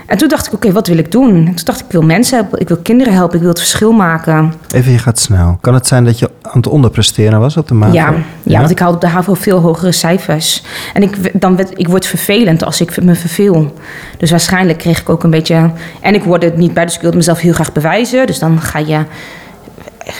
En 0.06 0.18
toen 0.18 0.28
dacht 0.28 0.46
ik, 0.46 0.52
oké, 0.52 0.72
wat 0.72 0.86
wil 0.86 0.98
ik 0.98 1.12
doen? 1.12 1.30
En 1.30 1.54
toen 1.54 1.64
dacht 1.64 1.78
ik, 1.78 1.86
ik 1.86 1.92
wil 1.92 2.02
mensen 2.02 2.38
helpen, 2.38 2.60
ik 2.60 2.68
wil 2.68 2.76
kinderen 2.76 3.12
helpen, 3.12 3.34
ik 3.34 3.40
wil 3.40 3.50
het 3.50 3.58
verschil 3.58 3.92
maken. 3.92 4.52
Even, 4.70 4.92
je 4.92 4.98
gaat 4.98 5.18
snel. 5.18 5.58
Kan 5.60 5.74
het 5.74 5.86
zijn 5.86 6.04
dat 6.04 6.18
je 6.18 6.30
aan 6.42 6.56
het 6.56 6.66
onderpresteren 6.66 7.40
was 7.40 7.56
op 7.56 7.68
de 7.68 7.74
MAVO? 7.74 7.92
Ja, 7.92 8.14
ja, 8.42 8.58
want 8.58 8.70
ik 8.70 8.78
haalde 8.78 8.94
op 8.94 9.00
de 9.00 9.08
HAVO 9.08 9.34
veel 9.34 9.58
hogere 9.58 9.92
cijfers. 9.92 10.62
En 10.94 11.02
ik, 11.02 11.40
dan 11.40 11.56
werd, 11.56 11.70
ik 11.78 11.88
word 11.88 12.06
vervelend 12.06 12.64
als 12.64 12.80
ik 12.80 13.02
me 13.02 13.14
verveel. 13.14 13.74
Dus 14.18 14.30
waarschijnlijk 14.30 14.78
kreeg 14.78 15.00
ik 15.00 15.08
ook 15.08 15.24
een 15.24 15.30
beetje... 15.30 15.70
En 16.00 16.14
ik 16.14 16.24
word 16.24 16.42
het 16.42 16.56
niet 16.56 16.74
bij, 16.74 16.84
dus 16.84 16.94
ik 16.94 17.00
wilde 17.00 17.16
mezelf 17.16 17.38
heel 17.38 17.52
graag 17.52 17.72
bewijzen. 17.72 18.26
Dus 18.26 18.38
dan 18.38 18.60
ga 18.60 18.78
je 18.78 18.98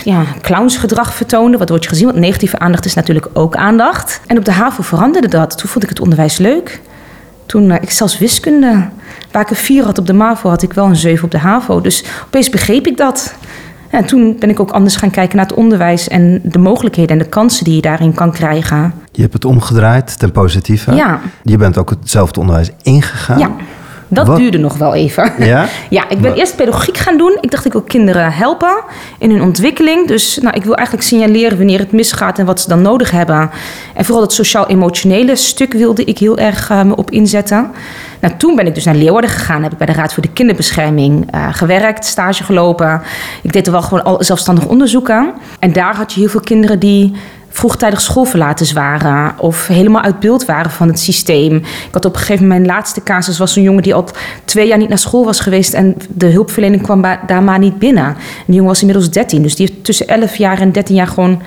ja, 0.05 0.25
clownsgedrag 0.41 1.15
vertonen. 1.15 1.59
Wat 1.59 1.69
wordt 1.69 1.85
je 1.85 1.91
gezien? 1.91 2.07
Want 2.07 2.19
negatieve 2.19 2.59
aandacht 2.59 2.85
is 2.85 2.95
natuurlijk 2.95 3.29
ook 3.33 3.57
aandacht. 3.57 4.21
En 4.27 4.39
op 4.39 4.45
de 4.45 4.53
HAVO 4.53 4.83
veranderde 4.83 5.29
dat. 5.29 5.59
Toen 5.59 5.69
vond 5.69 5.85
ik 5.85 5.91
het 5.91 6.01
onderwijs 6.01 6.39
leuk. 6.39 6.81
Toen, 7.47 7.71
uh, 7.71 7.75
ik 7.81 7.91
zelfs 7.91 8.19
wiskunde, 8.19 8.89
waar 9.31 9.43
ik 9.43 9.51
een 9.51 9.57
vier 9.57 9.85
had 9.85 9.99
op 9.99 10.07
de 10.07 10.13
MAVO, 10.13 10.49
had 10.49 10.63
ik 10.63 10.73
wel 10.73 10.87
een 10.87 10.97
zeven 10.97 11.25
op 11.25 11.31
de 11.31 11.39
HAVO. 11.39 11.81
Dus 11.81 12.05
opeens 12.25 12.51
begreep 12.51 12.87
ik 12.87 12.97
dat. 12.97 13.35
En 13.91 14.05
toen 14.05 14.37
ben 14.39 14.51
ik 14.51 14.61
ook 14.61 14.71
anders 14.71 14.97
gaan 14.97 15.11
kijken 15.11 15.37
naar 15.37 15.47
het 15.47 15.57
onderwijs 15.57 16.09
en 16.09 16.41
de 16.43 16.59
mogelijkheden 16.59 17.19
en 17.19 17.19
de 17.19 17.29
kansen 17.29 17.65
die 17.65 17.75
je 17.75 17.81
daarin 17.81 18.15
kan 18.15 18.33
krijgen. 18.33 18.95
Je 19.13 19.21
hebt 19.21 19.33
het 19.33 19.45
omgedraaid 19.45 20.19
ten 20.19 20.33
positieve. 20.33 20.95
Ja. 20.95 21.21
Je 21.43 21.57
bent 21.57 21.79
ook 21.79 21.91
hetzelfde 21.91 22.41
onderwijs 22.41 22.71
ingegaan. 22.83 23.39
Ja. 23.39 23.51
Dat 24.09 24.37
duurde 24.37 24.59
nog 24.59 24.77
wel 24.77 24.95
even. 24.95 25.33
Ja? 25.39 25.67
ja, 25.91 26.09
ik 26.09 26.21
ben 26.21 26.35
eerst 26.35 26.57
pedagogiek 26.57 26.97
gaan 26.97 27.19
doen. 27.19 27.39
Ik 27.41 27.51
dacht, 27.51 27.65
ik 27.65 27.73
wil 27.73 27.83
kinderen 27.83 28.33
helpen 28.33 28.83
in 29.19 29.31
hun 29.31 29.43
ontwikkeling. 29.43 30.07
Dus 30.09 30.39
nou, 30.43 30.57
ik 30.57 30.65
wil 30.65 30.75
eigenlijk 30.75 31.07
signaleren 31.07 31.57
wanneer 31.57 31.79
het 31.79 31.93
misgaat 31.93 32.39
en 32.39 32.47
wat 32.47 32.61
ze 32.61 32.69
dan 32.69 32.83
nodig 32.83 33.11
hebben. 33.11 33.51
En 33.95 34.05
vooral 34.05 34.23
het 34.23 34.33
sociaal-emotionele 34.33 35.37
stuk 35.37 35.73
wilde 35.73 36.05
ik 36.05 36.19
heel 36.19 36.39
erg 36.39 36.71
uh, 36.71 36.83
me 36.83 36.97
op 36.97 37.11
inzetten. 37.11 37.71
Nou, 38.21 38.35
toen 38.37 38.57
ben 38.57 38.67
ik 38.67 38.75
dus 38.75 38.85
naar 38.85 38.95
Leeuwarden 38.95 39.31
gegaan. 39.31 39.63
Heb 39.63 39.73
ik 39.73 39.79
bij 39.79 39.87
de 39.87 39.93
Raad 39.93 40.13
voor 40.13 40.23
de 40.23 40.33
Kinderbescherming 40.33 41.35
uh, 41.35 41.49
gewerkt, 41.51 42.05
stage 42.05 42.45
gelopen. 42.45 43.03
Ik 43.43 43.53
deed 43.53 43.67
er 43.67 43.73
wel 43.73 43.83
gewoon 43.83 44.05
al 44.05 44.25
zelfstandig 44.25 44.67
onderzoek 44.67 45.11
aan. 45.11 45.33
En 45.59 45.73
daar 45.73 45.97
had 45.97 46.13
je 46.13 46.21
heel 46.21 46.29
veel 46.29 46.41
kinderen 46.41 46.79
die 46.79 47.13
vroegtijdig 47.57 48.01
schoolverlaters 48.01 48.73
waren 48.73 49.35
of 49.39 49.67
helemaal 49.67 50.03
uit 50.03 50.21
beeld 50.21 50.45
waren 50.45 50.71
van 50.71 50.89
het 50.89 50.99
systeem. 50.99 51.57
Ik 51.57 51.89
had 51.93 52.05
op 52.05 52.13
een 52.13 52.19
gegeven 52.19 52.47
moment, 52.47 52.67
mijn 52.67 52.77
laatste 52.77 53.03
casus 53.03 53.39
was 53.39 53.57
een 53.57 53.63
jongen 53.63 53.83
die 53.83 53.95
al 53.95 54.05
twee 54.45 54.67
jaar 54.67 54.79
niet 54.79 54.89
naar 54.89 54.99
school 54.99 55.25
was 55.25 55.41
geweest 55.41 55.75
en 55.75 55.97
de 56.09 56.27
hulpverlening 56.27 56.83
kwam 56.83 57.05
daar 57.27 57.43
maar 57.43 57.59
niet 57.59 57.79
binnen. 57.79 58.05
En 58.07 58.17
die 58.47 58.55
jongen 58.55 58.71
was 58.71 58.81
inmiddels 58.81 59.11
13, 59.11 59.43
dus 59.43 59.57
die 59.57 59.67
heeft 59.67 59.85
tussen 59.85 60.09
11 60.09 60.37
jaar 60.37 60.61
en 60.61 60.73
13 60.73 60.95
jaar 60.95 61.07
gewoon 61.07 61.43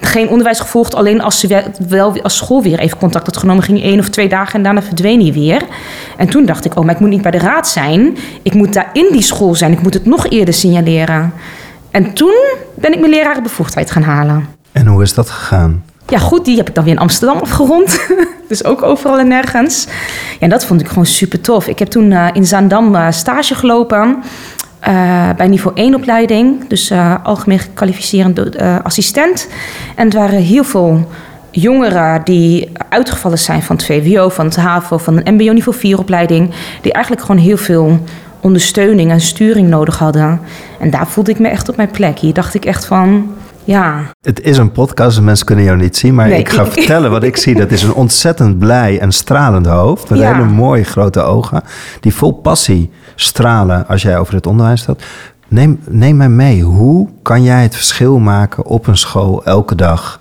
geen 0.00 0.28
onderwijs 0.28 0.60
gevolgd. 0.60 0.94
Alleen 0.94 1.20
als 1.20 1.40
ze 1.40 1.62
wel 1.88 2.22
als 2.22 2.36
school 2.36 2.62
weer 2.62 2.78
even 2.78 2.98
contact 2.98 3.26
had 3.26 3.36
genomen, 3.36 3.62
ging 3.62 3.82
één 3.82 3.98
of 3.98 4.08
twee 4.08 4.28
dagen 4.28 4.54
en 4.54 4.62
daarna 4.62 4.82
verdween 4.82 5.20
hij 5.20 5.32
weer. 5.32 5.62
En 6.16 6.28
toen 6.28 6.46
dacht 6.46 6.64
ik, 6.64 6.76
oh, 6.76 6.84
maar 6.84 6.94
ik 6.94 7.00
moet 7.00 7.10
niet 7.10 7.22
bij 7.22 7.30
de 7.30 7.38
raad 7.38 7.68
zijn. 7.68 8.16
Ik 8.42 8.54
moet 8.54 8.72
daar 8.72 8.90
in 8.92 9.08
die 9.10 9.22
school 9.22 9.54
zijn. 9.54 9.72
Ik 9.72 9.82
moet 9.82 9.94
het 9.94 10.06
nog 10.06 10.28
eerder 10.28 10.54
signaleren. 10.54 11.32
En 11.90 12.12
toen 12.12 12.34
ben 12.74 12.92
ik 12.92 12.98
mijn 12.98 13.12
lerarenbevoegdheid 13.12 13.90
gaan 13.90 14.02
halen. 14.02 14.55
En 14.76 14.86
hoe 14.86 15.02
is 15.02 15.14
dat 15.14 15.30
gegaan? 15.30 15.84
Ja, 16.08 16.18
goed, 16.18 16.44
die 16.44 16.56
heb 16.56 16.68
ik 16.68 16.74
dan 16.74 16.84
weer 16.84 16.92
in 16.92 16.98
Amsterdam 16.98 17.38
afgerond. 17.38 18.00
dus 18.48 18.64
ook 18.64 18.82
overal 18.82 19.18
en 19.18 19.28
nergens. 19.28 19.86
Ja, 20.32 20.38
en 20.38 20.48
dat 20.48 20.64
vond 20.64 20.80
ik 20.80 20.88
gewoon 20.88 21.06
super 21.06 21.40
tof. 21.40 21.66
Ik 21.66 21.78
heb 21.78 21.88
toen 21.88 22.10
uh, 22.10 22.28
in 22.32 22.46
Zaandam 22.46 22.94
uh, 22.94 23.10
stage 23.10 23.54
gelopen. 23.54 24.16
Uh, 24.88 25.30
bij 25.36 25.46
niveau 25.48 25.76
1 25.76 25.94
opleiding. 25.94 26.68
Dus 26.68 26.92
algemeen 27.22 27.58
gekwalificerend 27.58 28.56
assistent. 28.82 29.48
En 29.94 30.04
het 30.04 30.14
waren 30.14 30.38
heel 30.38 30.64
veel 30.64 31.08
jongeren 31.50 32.20
die 32.24 32.72
uitgevallen 32.88 33.38
zijn 33.38 33.62
van 33.62 33.76
het 33.76 33.84
VWO, 33.84 34.28
van 34.28 34.44
het 34.44 34.56
HAVO, 34.56 34.98
van 34.98 35.16
een 35.16 35.34
MBO 35.34 35.52
niveau 35.52 35.78
4 35.78 35.98
opleiding. 35.98 36.50
Die 36.82 36.92
eigenlijk 36.92 37.26
gewoon 37.26 37.42
heel 37.42 37.56
veel 37.56 38.00
ondersteuning 38.40 39.10
en 39.10 39.20
sturing 39.20 39.68
nodig 39.68 39.98
hadden. 39.98 40.40
En 40.80 40.90
daar 40.90 41.06
voelde 41.06 41.30
ik 41.30 41.38
me 41.38 41.48
echt 41.48 41.68
op 41.68 41.76
mijn 41.76 41.90
plek. 41.90 42.18
Hier 42.18 42.34
dacht 42.34 42.54
ik 42.54 42.64
echt 42.64 42.84
van 42.86 43.34
ja. 43.66 44.10
Het 44.20 44.40
is 44.40 44.58
een 44.58 44.72
podcast, 44.72 45.20
mensen 45.20 45.46
kunnen 45.46 45.64
jou 45.64 45.76
niet 45.76 45.96
zien, 45.96 46.14
maar 46.14 46.30
ik 46.30 46.48
ga 46.48 46.66
vertellen 46.76 47.10
wat 47.10 47.22
ik 47.22 47.36
zie. 47.36 47.54
Dat 47.54 47.70
is 47.70 47.82
een 47.82 47.94
ontzettend 47.94 48.58
blij 48.58 48.98
en 49.00 49.12
stralend 49.12 49.66
hoofd 49.66 50.10
met 50.10 50.20
hele 50.20 50.44
mooie 50.44 50.84
grote 50.84 51.20
ogen, 51.20 51.62
die 52.00 52.14
vol 52.14 52.32
passie 52.32 52.90
stralen 53.14 53.88
als 53.88 54.02
jij 54.02 54.18
over 54.18 54.34
het 54.34 54.46
onderwijs 54.46 54.80
staat. 54.80 55.02
Neem, 55.48 55.80
neem 55.88 56.16
mij 56.16 56.28
mee, 56.28 56.62
hoe 56.62 57.08
kan 57.22 57.42
jij 57.42 57.62
het 57.62 57.74
verschil 57.74 58.18
maken 58.18 58.64
op 58.64 58.86
een 58.86 58.96
school 58.96 59.44
elke 59.44 59.74
dag 59.74 60.20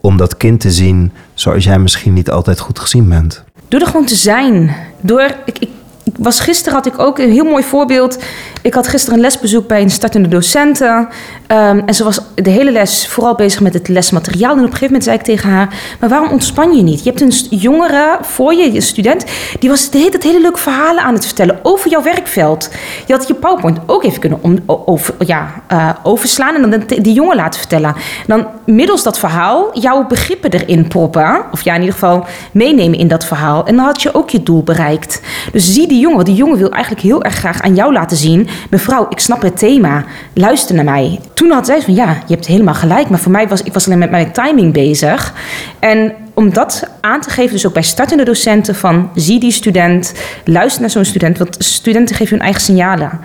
om 0.00 0.16
dat 0.16 0.36
kind 0.36 0.60
te 0.60 0.70
zien 0.70 1.12
zoals 1.34 1.64
jij 1.64 1.78
misschien 1.78 2.12
niet 2.12 2.30
altijd 2.30 2.58
goed 2.58 2.78
gezien 2.78 3.08
bent? 3.08 3.44
Door 3.68 3.80
er 3.80 3.86
gewoon 3.86 4.06
te 4.06 4.14
zijn. 4.14 4.76
Door, 5.00 5.34
ik, 5.44 5.58
ik 5.58 5.70
was 6.18 6.40
gisteren 6.40 6.74
had 6.74 6.86
ik 6.86 6.98
ook 6.98 7.18
een 7.18 7.30
heel 7.30 7.44
mooi 7.44 7.64
voorbeeld. 7.64 8.18
Ik 8.64 8.74
had 8.74 8.88
gisteren 8.88 9.14
een 9.14 9.24
lesbezoek 9.24 9.68
bij 9.68 9.82
een 9.82 9.90
startende 9.90 10.28
docenten. 10.28 11.08
Ehm, 11.46 11.80
en 11.86 11.94
ze 11.94 12.04
was 12.04 12.20
de 12.34 12.50
hele 12.50 12.72
les 12.72 13.08
vooral 13.08 13.34
bezig 13.34 13.60
met 13.60 13.74
het 13.74 13.88
lesmateriaal. 13.88 14.52
En 14.52 14.58
op 14.58 14.64
een 14.64 14.76
gegeven 14.76 14.86
moment 14.86 15.04
zei 15.04 15.16
ik 15.16 15.22
tegen 15.22 15.50
haar: 15.50 15.96
Maar 16.00 16.08
waarom 16.08 16.30
ontspan 16.30 16.76
je 16.76 16.82
niet? 16.82 17.04
Je 17.04 17.10
hebt 17.10 17.20
een 17.20 17.58
jongere 17.58 18.18
voor 18.20 18.54
je, 18.54 18.74
een 18.74 18.82
student, 18.82 19.24
die 19.58 19.68
was 19.68 19.90
de 19.90 19.98
hele, 19.98 20.18
hele 20.20 20.40
leuke 20.40 20.58
verhalen 20.58 21.02
aan 21.02 21.14
het 21.14 21.24
vertellen 21.24 21.58
over 21.62 21.90
jouw 21.90 22.02
werkveld. 22.02 22.70
Je 23.06 23.12
had 23.12 23.28
je 23.28 23.34
PowerPoint 23.34 23.78
ook 23.86 24.04
even 24.04 24.20
kunnen 24.20 24.38
om, 24.42 24.58
over, 24.66 25.14
ja, 25.18 25.62
uh, 25.72 25.90
overslaan 26.02 26.54
en 26.54 26.70
dan 26.70 26.82
die 26.86 27.14
jongen 27.14 27.36
laten 27.36 27.60
vertellen. 27.60 27.94
dan 28.26 28.46
middels 28.66 29.02
dat 29.02 29.18
verhaal 29.18 29.80
jouw 29.80 30.06
begrippen 30.06 30.50
erin 30.50 30.88
proppen. 30.88 31.44
Of 31.52 31.62
ja, 31.62 31.74
in 31.74 31.80
ieder 31.80 31.94
geval 31.94 32.26
meenemen 32.52 32.98
in 32.98 33.08
dat 33.08 33.24
verhaal. 33.24 33.66
En 33.66 33.76
dan 33.76 33.84
had 33.84 34.02
je 34.02 34.14
ook 34.14 34.30
je 34.30 34.42
doel 34.42 34.62
bereikt. 34.62 35.20
Dus 35.52 35.72
zie 35.72 35.88
die 35.88 36.00
jongen. 36.00 36.24
Die 36.24 36.34
jongen 36.34 36.58
wil 36.58 36.70
eigenlijk 36.70 37.02
heel 37.02 37.22
erg 37.22 37.34
graag 37.34 37.62
aan 37.62 37.74
jou 37.74 37.92
laten 37.92 38.16
zien. 38.16 38.48
Mevrouw, 38.70 39.06
ik 39.08 39.18
snap 39.18 39.42
het 39.42 39.58
thema. 39.58 40.04
Luister 40.32 40.74
naar 40.74 40.84
mij. 40.84 41.20
Toen 41.34 41.50
had 41.50 41.66
zij 41.66 41.82
van 41.82 41.94
ja, 41.94 42.22
je 42.26 42.34
hebt 42.34 42.46
helemaal 42.46 42.74
gelijk. 42.74 43.08
Maar 43.08 43.18
voor 43.18 43.32
mij 43.32 43.48
was 43.48 43.62
ik 43.62 43.72
was 43.72 43.86
alleen 43.86 43.98
met 43.98 44.10
mijn 44.10 44.32
timing 44.32 44.72
bezig. 44.72 45.34
En 45.78 46.12
om 46.34 46.52
dat 46.52 46.88
aan 47.00 47.20
te 47.20 47.30
geven, 47.30 47.52
dus 47.52 47.66
ook 47.66 47.72
bij 47.72 47.82
startende 47.82 48.24
docenten, 48.24 48.74
van 48.74 49.10
zie 49.14 49.40
die 49.40 49.50
student, 49.50 50.14
luister 50.44 50.80
naar 50.80 50.90
zo'n 50.90 51.04
student, 51.04 51.38
want 51.38 51.56
studenten 51.58 52.16
geven 52.16 52.32
hun 52.32 52.44
eigen 52.44 52.62
signalen. 52.62 53.20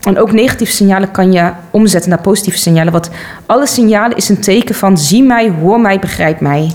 En 0.00 0.18
ook 0.18 0.32
negatieve 0.32 0.72
signalen 0.72 1.10
kan 1.10 1.32
je 1.32 1.50
omzetten 1.70 2.10
naar 2.10 2.20
positieve 2.20 2.58
signalen. 2.58 2.92
Want 2.92 3.10
alle 3.46 3.66
signalen 3.66 4.16
is 4.16 4.28
een 4.28 4.40
teken 4.40 4.74
van 4.74 4.98
zie 4.98 5.22
mij, 5.22 5.50
hoor 5.60 5.80
mij, 5.80 5.98
begrijp 5.98 6.40
mij. 6.40 6.72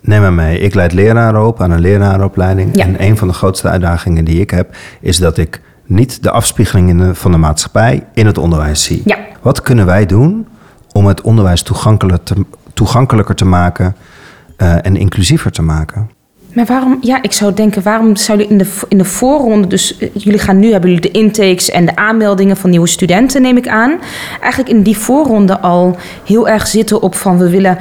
Neem 0.00 0.20
me 0.20 0.30
mee. 0.30 0.58
Ik 0.58 0.74
leid 0.74 0.92
leraren 0.92 1.46
op 1.46 1.60
aan 1.60 1.70
een 1.70 1.80
lerarenopleiding. 1.80 2.80
En 2.80 3.02
een 3.02 3.16
van 3.16 3.28
de 3.28 3.34
grootste 3.34 3.68
uitdagingen 3.68 4.24
die 4.24 4.40
ik 4.40 4.50
heb, 4.50 4.76
is 5.00 5.16
dat 5.16 5.38
ik 5.38 5.60
niet 5.86 6.22
de 6.22 6.30
afspiegelingen 6.30 7.16
van 7.16 7.30
de 7.30 7.36
maatschappij 7.36 8.06
in 8.14 8.26
het 8.26 8.38
onderwijs 8.38 8.82
zie. 8.82 9.02
Ja. 9.04 9.18
Wat 9.42 9.62
kunnen 9.62 9.86
wij 9.86 10.06
doen 10.06 10.46
om 10.92 11.06
het 11.06 11.20
onderwijs 11.20 11.62
toegankelijker 11.62 12.22
te, 12.22 12.44
toegankelijker 12.74 13.34
te 13.34 13.44
maken 13.44 13.96
uh, 14.58 14.86
en 14.86 14.96
inclusiever 14.96 15.50
te 15.50 15.62
maken? 15.62 16.10
Maar 16.56 16.66
waarom, 16.66 16.98
ja, 17.00 17.22
ik 17.22 17.32
zou 17.32 17.54
denken, 17.54 17.82
waarom 17.82 18.16
zouden 18.16 18.48
in 18.48 18.58
de, 18.58 18.66
in 18.88 18.98
de 18.98 19.04
voorronde, 19.04 19.66
dus 19.66 19.98
eh, 19.98 20.08
jullie 20.12 20.38
gaan 20.38 20.58
nu, 20.58 20.72
hebben 20.72 20.90
jullie 20.90 21.12
de 21.12 21.18
intakes 21.18 21.70
en 21.70 21.86
de 21.86 21.96
aanmeldingen 21.96 22.56
van 22.56 22.70
nieuwe 22.70 22.86
studenten, 22.86 23.42
neem 23.42 23.56
ik 23.56 23.68
aan. 23.68 23.98
Eigenlijk 24.40 24.72
in 24.72 24.82
die 24.82 24.96
voorronde 24.96 25.60
al 25.60 25.96
heel 26.24 26.48
erg 26.48 26.66
zitten 26.66 27.02
op 27.02 27.14
van 27.14 27.38
we 27.38 27.50
willen, 27.50 27.78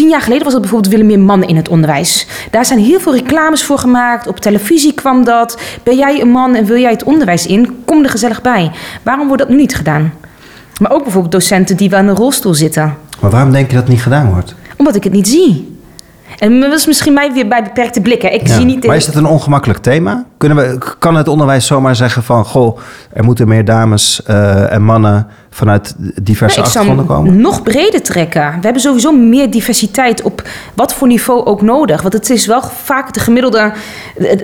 tien 0.00 0.08
jaar 0.08 0.20
geleden 0.20 0.44
was 0.44 0.52
het 0.52 0.62
bijvoorbeeld, 0.62 0.92
willen 0.92 1.06
meer 1.06 1.18
mannen 1.18 1.48
in 1.48 1.56
het 1.56 1.68
onderwijs. 1.68 2.26
Daar 2.50 2.64
zijn 2.64 2.78
heel 2.78 3.00
veel 3.00 3.14
reclames 3.14 3.64
voor 3.64 3.78
gemaakt, 3.78 4.26
op 4.26 4.38
televisie 4.38 4.94
kwam 4.94 5.24
dat. 5.24 5.58
Ben 5.82 5.96
jij 5.96 6.20
een 6.20 6.28
man 6.28 6.54
en 6.54 6.64
wil 6.64 6.76
jij 6.76 6.90
het 6.90 7.02
onderwijs 7.02 7.46
in? 7.46 7.82
Kom 7.84 8.02
er 8.02 8.10
gezellig 8.10 8.42
bij. 8.42 8.70
Waarom 9.02 9.26
wordt 9.26 9.42
dat 9.42 9.50
nu 9.50 9.56
niet 9.56 9.76
gedaan? 9.76 10.12
Maar 10.80 10.90
ook 10.90 11.02
bijvoorbeeld 11.02 11.32
docenten 11.32 11.76
die 11.76 11.90
wel 11.90 12.00
in 12.00 12.06
een 12.06 12.16
rolstoel 12.16 12.54
zitten. 12.54 12.96
Maar 13.20 13.30
waarom 13.30 13.52
denk 13.52 13.66
je 13.66 13.72
dat 13.72 13.82
het 13.82 13.92
niet 13.92 14.02
gedaan 14.02 14.30
wordt? 14.30 14.54
Omdat 14.76 14.94
ik 14.94 15.04
het 15.04 15.12
niet 15.12 15.28
zie. 15.28 15.78
En 16.38 16.60
dat 16.60 16.72
is 16.72 16.86
misschien 16.86 17.12
mij 17.12 17.32
weer 17.32 17.48
bij 17.48 17.62
beperkte 17.62 18.00
blikken. 18.00 18.34
Ik 18.34 18.48
zie 18.48 18.64
niet 18.64 18.86
maar 18.86 18.96
is 18.96 19.06
het 19.06 19.14
een 19.14 19.26
ongemakkelijk 19.26 19.78
thema? 19.78 20.24
Kunnen 20.36 20.58
we, 20.58 20.78
kan 20.98 21.16
het 21.16 21.28
onderwijs 21.28 21.66
zomaar 21.66 21.96
zeggen 21.96 22.22
van... 22.22 22.44
goh, 22.44 22.78
er 23.12 23.24
moeten 23.24 23.48
meer 23.48 23.64
dames 23.64 24.22
uh, 24.30 24.72
en 24.72 24.82
mannen 24.82 25.26
vanuit 25.50 25.94
diverse 26.22 26.56
nou, 26.56 26.68
achtergronden 26.68 27.06
komen? 27.06 27.40
nog 27.40 27.62
breder 27.62 28.02
trekken. 28.02 28.42
We 28.42 28.60
hebben 28.60 28.82
sowieso 28.82 29.12
meer 29.12 29.50
diversiteit 29.50 30.22
op 30.22 30.48
wat 30.74 30.94
voor 30.94 31.08
niveau 31.08 31.44
ook 31.44 31.62
nodig. 31.62 32.02
Want 32.02 32.14
het 32.14 32.30
is 32.30 32.46
wel 32.46 32.62
vaak 32.62 33.12
de 33.12 33.20
gemiddelde, 33.20 33.72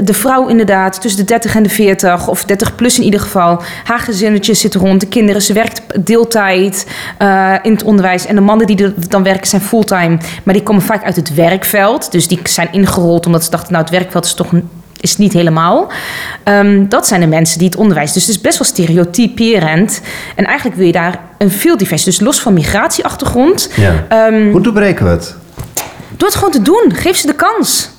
de 0.01 0.15
vrouw 0.15 0.49
inderdaad, 0.49 1.01
tussen 1.01 1.21
de 1.21 1.27
30 1.27 1.55
en 1.55 1.63
de 1.63 1.69
40, 1.69 2.29
of 2.29 2.45
30 2.45 2.75
plus 2.75 2.99
in 2.99 3.05
ieder 3.05 3.21
geval. 3.21 3.63
Haar 3.85 3.99
gezinnetje 3.99 4.55
zit 4.55 4.75
rond, 4.75 5.01
de 5.01 5.07
kinderen, 5.07 5.43
ze 5.43 5.53
werkt 5.53 6.07
deeltijd 6.07 6.87
uh, 7.23 7.55
in 7.63 7.73
het 7.73 7.83
onderwijs. 7.83 8.27
En 8.27 8.35
de 8.35 8.41
mannen 8.41 8.67
die 8.67 8.83
er 8.83 8.95
dan 9.09 9.23
werken 9.23 9.47
zijn 9.47 9.63
fulltime, 9.63 10.19
maar 10.43 10.55
die 10.55 10.63
komen 10.63 10.83
vaak 10.83 11.05
uit 11.05 11.17
het 11.17 11.35
werkveld. 11.35 12.13
Dus 12.13 12.29
die 12.29 12.41
zijn 12.43 12.69
ingerold 12.73 13.27
omdat 13.27 13.45
ze 13.45 13.51
dachten, 13.51 13.73
nou 13.73 13.85
het 13.85 13.93
werkveld 13.93 14.25
is 14.25 14.35
toch 14.35 14.53
is 15.01 15.17
niet 15.17 15.33
helemaal. 15.33 15.93
Um, 16.45 16.89
dat 16.89 17.07
zijn 17.07 17.21
de 17.21 17.27
mensen 17.27 17.59
die 17.59 17.69
het 17.69 17.77
onderwijs. 17.77 18.13
Dus 18.13 18.27
het 18.27 18.35
is 18.35 18.41
best 18.41 18.59
wel 18.59 18.69
stereotyperend. 18.69 20.01
En 20.35 20.45
eigenlijk 20.45 20.77
wil 20.77 20.87
je 20.87 20.93
daar 20.93 21.21
een 21.39 21.51
veel 21.51 21.77
divers. 21.77 22.05
Dus 22.05 22.21
los 22.21 22.41
van 22.41 22.55
migratieachtergrond. 22.55 23.71
Ja. 23.77 24.27
Um, 24.29 24.51
Hoe 24.51 24.61
doorbreken 24.61 25.05
we 25.05 25.11
het? 25.11 25.35
Door 26.17 26.29
het 26.29 26.37
gewoon 26.37 26.53
te 26.53 26.63
doen. 26.63 26.93
Geef 26.95 27.17
ze 27.17 27.27
de 27.27 27.35
kans. 27.35 27.91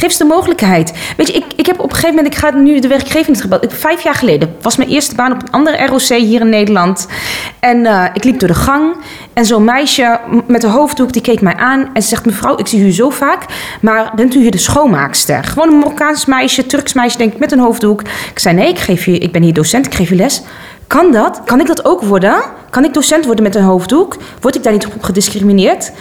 Geef 0.00 0.12
ze 0.12 0.18
de 0.18 0.24
mogelijkheid. 0.24 0.92
Weet 1.16 1.26
je, 1.26 1.32
ik, 1.32 1.44
ik 1.56 1.66
heb 1.66 1.78
op 1.78 1.84
een 1.84 1.94
gegeven 1.94 2.14
moment, 2.14 2.34
ik 2.34 2.40
ga 2.40 2.50
nu 2.50 2.80
de 2.80 2.88
werkgeving 2.88 3.40
gebeld. 3.40 3.74
Vijf 3.74 4.02
jaar 4.02 4.14
geleden 4.14 4.56
was 4.60 4.76
mijn 4.76 4.88
eerste 4.88 5.14
baan 5.14 5.32
op 5.32 5.42
een 5.42 5.50
andere 5.50 5.86
ROC 5.86 6.00
hier 6.00 6.40
in 6.40 6.48
Nederland. 6.48 7.06
En 7.58 7.76
uh, 7.76 8.04
ik 8.12 8.24
liep 8.24 8.38
door 8.38 8.48
de 8.48 8.54
gang 8.54 8.94
en 9.32 9.44
zo'n 9.44 9.64
meisje 9.64 10.20
met 10.46 10.62
een 10.62 10.70
hoofddoek, 10.70 11.12
die 11.12 11.22
keek 11.22 11.40
mij 11.40 11.54
aan 11.54 11.90
en 11.92 12.02
ze 12.02 12.08
zegt: 12.08 12.24
Mevrouw, 12.24 12.56
ik 12.56 12.66
zie 12.66 12.86
u 12.86 12.92
zo 12.92 13.10
vaak, 13.10 13.44
maar 13.80 14.12
bent 14.14 14.34
u 14.34 14.40
hier 14.40 14.50
de 14.50 14.58
schoonmaakster? 14.58 15.44
Gewoon 15.44 15.68
een 15.68 15.78
Marokkaans 15.78 16.24
meisje, 16.24 16.66
Turks 16.66 16.92
meisje, 16.92 17.18
denk 17.18 17.32
ik, 17.32 17.38
met 17.38 17.52
een 17.52 17.58
hoofddoek. 17.58 18.00
Ik 18.30 18.38
zei: 18.38 18.54
Nee, 18.54 18.68
ik, 18.68 18.78
geef 18.78 19.04
je, 19.04 19.18
ik 19.18 19.32
ben 19.32 19.42
hier 19.42 19.54
docent, 19.54 19.86
ik 19.86 19.94
geef 19.94 20.10
u 20.10 20.16
les. 20.16 20.42
Kan 20.86 21.12
dat? 21.12 21.40
Kan 21.44 21.60
ik 21.60 21.66
dat 21.66 21.84
ook 21.84 22.02
worden? 22.02 22.42
Kan 22.70 22.84
ik 22.84 22.94
docent 22.94 23.24
worden 23.24 23.44
met 23.44 23.54
een 23.54 23.62
hoofddoek? 23.62 24.16
Word 24.40 24.54
ik 24.56 24.62
daar 24.62 24.72
niet 24.72 24.86
op 24.86 25.02
gediscrimineerd? 25.02 25.92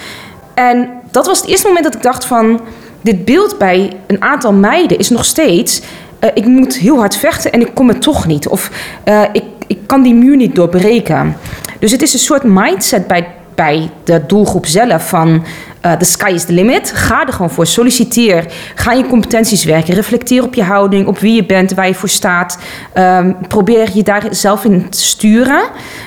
En 0.53 0.89
dat 1.11 1.25
was 1.25 1.39
het 1.39 1.49
eerste 1.49 1.67
moment 1.67 1.85
dat 1.85 1.95
ik 1.95 2.03
dacht 2.03 2.25
van 2.25 2.61
dit 3.01 3.25
beeld 3.25 3.57
bij 3.57 3.93
een 4.07 4.23
aantal 4.23 4.53
meiden 4.53 4.97
is 4.97 5.09
nog 5.09 5.25
steeds... 5.25 5.81
Uh, 6.23 6.29
ik 6.33 6.45
moet 6.45 6.77
heel 6.77 6.97
hard 6.97 7.15
vechten 7.15 7.51
en 7.51 7.61
ik 7.61 7.73
kom 7.73 7.89
er 7.89 7.99
toch 7.99 8.25
niet. 8.27 8.47
Of 8.47 8.71
uh, 9.05 9.21
ik, 9.31 9.43
ik 9.67 9.77
kan 9.85 10.01
die 10.01 10.13
muur 10.13 10.35
niet 10.35 10.55
doorbreken. 10.55 11.37
Dus 11.79 11.91
het 11.91 12.01
is 12.01 12.13
een 12.13 12.19
soort 12.19 12.43
mindset 12.43 13.07
bij, 13.07 13.27
bij 13.55 13.89
de 14.03 14.23
doelgroep 14.27 14.65
zelf 14.65 15.09
van... 15.09 15.43
Uh, 15.85 15.91
the 15.91 16.05
sky 16.05 16.31
is 16.33 16.45
the 16.45 16.53
limit. 16.53 16.91
Ga 16.91 17.27
er 17.27 17.33
gewoon 17.33 17.49
voor. 17.49 17.65
Solliciteer. 17.65 18.45
Ga 18.75 18.91
je 18.91 19.07
competenties 19.07 19.63
werken. 19.63 19.93
Reflecteer 19.93 20.43
op 20.43 20.53
je 20.53 20.63
houding, 20.63 21.07
op 21.07 21.19
wie 21.19 21.33
je 21.33 21.45
bent, 21.45 21.73
waar 21.73 21.87
je 21.87 21.95
voor 21.95 22.09
staat. 22.09 22.57
Um, 22.93 23.37
probeer 23.47 23.89
je 23.93 24.03
daar 24.03 24.27
zelf 24.29 24.63
in 24.63 24.89
te 24.89 25.01
sturen. 25.01 25.61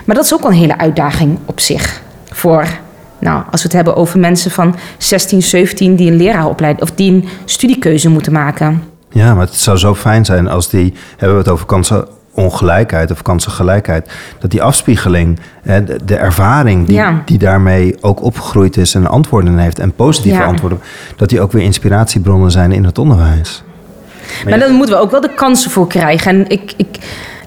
Maar 0.05 0.17
dat 0.17 0.25
is 0.25 0.35
ook 0.35 0.45
een 0.45 0.53
hele 0.53 0.79
uitdaging 0.79 1.39
op 1.47 1.61
zich 1.61 2.03
voor 2.31 2.67
nou, 3.23 3.43
als 3.51 3.63
we 3.63 3.67
het 3.67 3.77
hebben 3.77 3.97
over 3.97 4.19
mensen 4.19 4.51
van 4.51 4.77
16, 4.99 5.43
17 5.43 5.97
die 5.97 6.11
een 6.11 6.17
leraaropleiding 6.17 6.89
of 6.89 6.95
die 6.95 7.13
een 7.13 7.29
studiekeuze 7.45 8.09
moeten 8.09 8.33
maken. 8.33 8.83
Ja, 9.09 9.35
maar 9.35 9.47
het 9.47 9.55
zou 9.55 9.77
zo 9.79 9.95
fijn 9.95 10.25
zijn 10.25 10.49
als 10.49 10.69
die, 10.69 10.95
hebben 11.11 11.37
we 11.37 11.43
het 11.43 11.53
over 11.53 11.67
kansenongelijkheid 11.67 13.11
of 13.11 13.23
kansengelijkheid, 13.23 14.11
dat 14.39 14.51
die 14.51 14.63
afspiegeling, 14.63 15.39
de, 15.63 15.99
de 16.05 16.17
ervaring 16.17 16.87
die, 16.87 17.03
die 17.25 17.39
daarmee 17.39 17.97
ook 18.01 18.23
opgegroeid 18.23 18.77
is 18.77 18.95
en 18.95 19.07
antwoorden 19.07 19.59
heeft 19.59 19.79
en 19.79 19.93
positieve 19.93 20.43
antwoorden, 20.43 20.81
dat 21.17 21.29
die 21.29 21.41
ook 21.41 21.53
weer 21.53 21.63
inspiratiebronnen 21.63 22.51
zijn 22.51 22.73
in 22.73 22.85
het 22.85 22.99
onderwijs. 22.99 23.63
Maar, 24.45 24.51
maar 24.51 24.67
dan 24.69 24.75
moeten 24.77 24.95
we 24.95 25.01
ook 25.01 25.11
wel 25.11 25.21
de 25.21 25.35
kansen 25.35 25.71
voor 25.71 25.87
krijgen. 25.87 26.31
En 26.31 26.49
ik, 26.49 26.73
ik, 26.77 26.99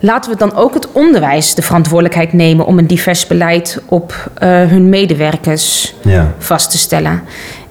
laten 0.06 0.32
we 0.32 0.38
dan 0.38 0.56
ook 0.56 0.74
het 0.74 0.92
onderwijs 0.92 1.56
de 1.56 1.62
verantwoordelijkheid 1.62 2.34
nemen 2.34 2.66
om 2.66 2.78
een 2.78 2.88
divers 2.88 3.28
beleid 3.28 3.82
op 3.86 4.12
uh, 4.12 4.50
hun 4.50 4.90
medewerkers 4.90 5.96
ja. 6.02 6.34
vast 6.38 6.72
te 6.72 6.78
stellen. 6.78 7.22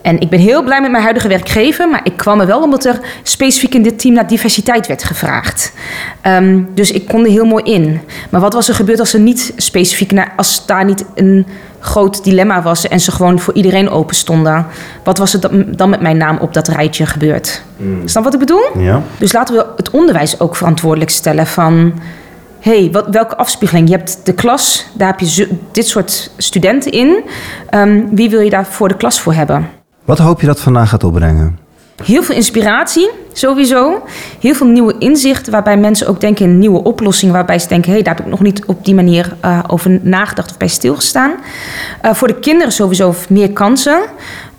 En 0.03 0.21
ik 0.21 0.29
ben 0.29 0.38
heel 0.38 0.62
blij 0.62 0.81
met 0.81 0.91
mijn 0.91 1.03
huidige 1.03 1.29
werkgever, 1.29 1.88
maar 1.88 2.00
ik 2.05 2.17
kwam 2.17 2.41
er 2.41 2.47
wel 2.47 2.62
omdat 2.62 2.85
er 2.85 3.00
specifiek 3.23 3.75
in 3.75 3.83
dit 3.83 3.99
team 3.99 4.14
naar 4.14 4.26
diversiteit 4.26 4.87
werd 4.87 5.05
gevraagd. 5.05 5.73
Um, 6.26 6.69
dus 6.75 6.91
ik 6.91 7.09
kon 7.09 7.25
er 7.25 7.31
heel 7.31 7.45
mooi 7.45 7.64
in. 7.64 8.00
Maar 8.31 8.41
wat 8.41 8.53
was 8.53 8.69
er 8.69 8.75
gebeurd 8.75 9.00
als 9.00 9.14
er 9.14 9.21
niet 9.21 9.53
specifiek 9.57 10.12
naar, 10.12 10.33
als 10.37 10.67
daar 10.67 10.85
niet 10.85 11.05
een 11.14 11.47
groot 11.81 12.25
dilemma 12.25 12.62
was 12.62 12.88
en 12.88 13.00
ze 13.00 13.12
gewoon 13.12 13.41
voor 13.41 13.55
iedereen 13.55 13.91
open 13.91 14.14
stonden? 14.14 14.67
Wat 15.05 15.19
was 15.19 15.35
er 15.35 15.76
dan 15.76 15.91
met 15.91 16.00
mijn 16.00 16.17
naam 16.17 16.38
op 16.38 16.55
dat 16.55 16.69
rijtje 16.69 17.07
gebeurd? 17.07 17.62
Mm. 17.76 18.09
Snap 18.09 18.25
wat 18.25 18.33
ik 18.33 18.38
bedoel? 18.38 18.79
Ja. 18.79 19.03
Dus 19.19 19.33
laten 19.33 19.55
we 19.55 19.67
het 19.76 19.91
onderwijs 19.91 20.41
ook 20.41 20.57
verantwoordelijk 20.57 21.11
stellen 21.11 21.47
van 21.47 21.93
hey, 22.64 22.88
wat, 22.92 23.06
welke 23.11 23.37
afspiegeling? 23.37 23.88
Je 23.88 23.97
hebt 23.97 24.21
de 24.25 24.33
klas, 24.33 24.87
daar 24.94 25.09
heb 25.09 25.21
je 25.21 25.49
dit 25.73 25.87
soort 25.87 26.30
studenten 26.37 26.92
in. 26.92 27.25
Um, 27.75 28.16
wie 28.16 28.30
wil 28.30 28.40
je 28.40 28.50
daar 28.50 28.66
voor 28.66 28.88
de 28.88 28.97
klas 28.97 29.21
voor 29.21 29.33
hebben? 29.35 29.68
Wat 30.04 30.18
hoop 30.18 30.40
je 30.40 30.47
dat 30.47 30.61
vandaag 30.61 30.88
gaat 30.88 31.04
opbrengen? 31.04 31.59
Heel 32.04 32.23
veel 32.23 32.35
inspiratie, 32.35 33.11
sowieso. 33.33 34.02
Heel 34.40 34.54
veel 34.54 34.66
nieuwe 34.66 34.94
inzichten, 34.99 35.52
waarbij 35.52 35.76
mensen 35.76 36.06
ook 36.06 36.21
denken 36.21 36.44
in 36.44 36.59
nieuwe 36.59 36.83
oplossingen. 36.83 37.35
Waarbij 37.35 37.59
ze 37.59 37.68
denken, 37.68 37.88
hé, 37.88 37.94
hey, 37.94 38.04
daar 38.04 38.14
heb 38.14 38.25
ik 38.25 38.30
nog 38.30 38.40
niet 38.40 38.64
op 38.64 38.85
die 38.85 38.94
manier 38.94 39.37
uh, 39.44 39.59
over 39.66 39.99
nagedacht 40.02 40.50
of 40.50 40.56
bij 40.56 40.68
stilgestaan. 40.68 41.33
Uh, 42.02 42.14
voor 42.14 42.28
de 42.28 42.38
kinderen 42.38 42.73
sowieso 42.73 43.14
meer 43.28 43.52
kansen. 43.52 44.02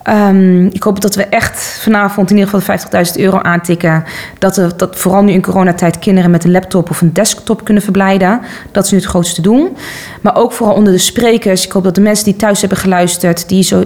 Um, 0.09 0.65
ik 0.71 0.83
hoop 0.83 1.01
dat 1.01 1.15
we 1.15 1.25
echt 1.25 1.79
vanavond 1.81 2.31
in 2.31 2.37
ieder 2.37 2.53
geval 2.53 2.77
50.000 3.05 3.19
euro 3.21 3.39
aantikken. 3.39 4.03
Dat, 4.39 4.55
we, 4.55 4.75
dat 4.75 4.95
vooral 4.95 5.23
nu 5.23 5.31
in 5.31 5.41
coronatijd 5.41 5.99
kinderen 5.99 6.31
met 6.31 6.43
een 6.43 6.51
laptop 6.51 6.89
of 6.89 7.01
een 7.01 7.13
desktop 7.13 7.63
kunnen 7.63 7.83
verblijden. 7.83 8.41
Dat 8.71 8.85
is 8.85 8.91
nu 8.91 8.97
het 8.97 9.07
grootste 9.07 9.41
doel. 9.41 9.73
Maar 10.21 10.35
ook 10.35 10.51
vooral 10.51 10.75
onder 10.75 10.93
de 10.93 10.99
sprekers. 10.99 11.65
Ik 11.65 11.71
hoop 11.71 11.83
dat 11.83 11.95
de 11.95 12.01
mensen 12.01 12.25
die 12.25 12.35
thuis 12.35 12.59
hebben 12.59 12.77
geluisterd, 12.77 13.49
die 13.49 13.63
zo 13.63 13.83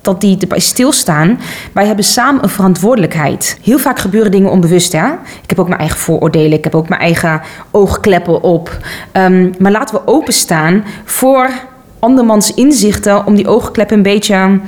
dat 0.00 0.20
die 0.20 0.38
erbij 0.38 0.58
stilstaan. 0.58 1.40
Wij 1.72 1.86
hebben 1.86 2.04
samen 2.04 2.42
een 2.42 2.48
verantwoordelijkheid. 2.48 3.58
Heel 3.62 3.78
vaak 3.78 3.98
gebeuren 3.98 4.30
dingen 4.30 4.50
onbewust. 4.50 4.92
Hè? 4.92 5.06
Ik 5.42 5.48
heb 5.48 5.58
ook 5.58 5.68
mijn 5.68 5.80
eigen 5.80 5.98
vooroordelen. 5.98 6.58
Ik 6.58 6.64
heb 6.64 6.74
ook 6.74 6.88
mijn 6.88 7.00
eigen 7.00 7.40
oogkleppen 7.70 8.42
op. 8.42 8.78
Ehm, 9.12 9.52
maar 9.58 9.72
laten 9.72 9.94
we 9.94 10.06
openstaan 10.06 10.84
voor 11.04 11.50
andermans 11.98 12.54
inzichten 12.54 13.26
om 13.26 13.34
die 13.34 13.48
oogkleppen 13.48 13.96
een 13.96 14.02
beetje 14.02 14.60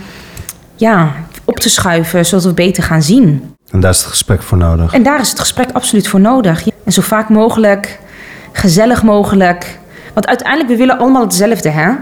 ja, 0.76 1.12
op 1.45 1.59
te 1.59 1.68
schuiven, 1.68 2.26
zodat 2.26 2.45
we 2.45 2.52
beter 2.52 2.83
gaan 2.83 3.02
zien. 3.02 3.54
En 3.71 3.80
daar 3.80 3.90
is 3.90 3.99
het 3.99 4.06
gesprek 4.06 4.42
voor 4.42 4.59
nodig. 4.59 4.92
En 4.92 5.02
daar 5.02 5.21
is 5.21 5.28
het 5.28 5.40
gesprek 5.40 5.68
absoluut 5.73 6.09
voor 6.09 6.21
nodig. 6.21 6.68
En 6.85 6.92
zo 6.92 7.02
vaak 7.02 7.28
mogelijk, 7.28 7.99
gezellig 8.52 9.02
mogelijk. 9.02 9.78
Want 10.14 10.26
uiteindelijk, 10.26 10.68
we 10.68 10.76
willen 10.76 10.99
allemaal 10.99 11.23
hetzelfde, 11.23 11.68
hè? 11.68 11.92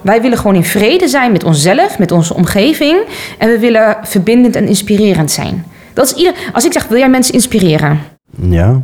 Wij 0.00 0.22
willen 0.22 0.38
gewoon 0.38 0.54
in 0.54 0.64
vrede 0.64 1.08
zijn 1.08 1.32
met 1.32 1.44
onszelf, 1.44 1.98
met 1.98 2.12
onze 2.12 2.34
omgeving. 2.34 2.98
En 3.38 3.48
we 3.48 3.58
willen 3.58 3.96
verbindend 4.02 4.56
en 4.56 4.66
inspirerend 4.66 5.30
zijn. 5.30 5.64
Dat 5.92 6.06
is 6.06 6.12
ieder... 6.12 6.34
Als 6.52 6.64
ik 6.64 6.72
zeg, 6.72 6.86
wil 6.86 6.98
jij 6.98 7.08
mensen 7.08 7.34
inspireren? 7.34 8.00
Ja. 8.40 8.80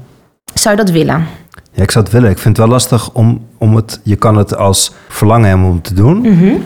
Zou 0.55 0.77
je 0.77 0.85
dat 0.85 0.91
willen? 0.91 1.27
Ja, 1.77 1.83
ik 1.83 1.91
zou 1.91 2.05
het 2.05 2.13
willen. 2.13 2.31
Ik 2.31 2.39
vind 2.39 2.57
het 2.57 2.67
wel 2.67 2.75
lastig 2.75 3.11
om, 3.13 3.41
om 3.59 3.77
het... 3.77 4.01
Je 4.03 4.17
kan 4.17 4.37
het 4.37 4.57
als 4.57 4.93
verlangen 5.09 5.49
hebben 5.49 5.67
om 5.69 5.83
te 5.83 5.95
doen. 5.95 6.21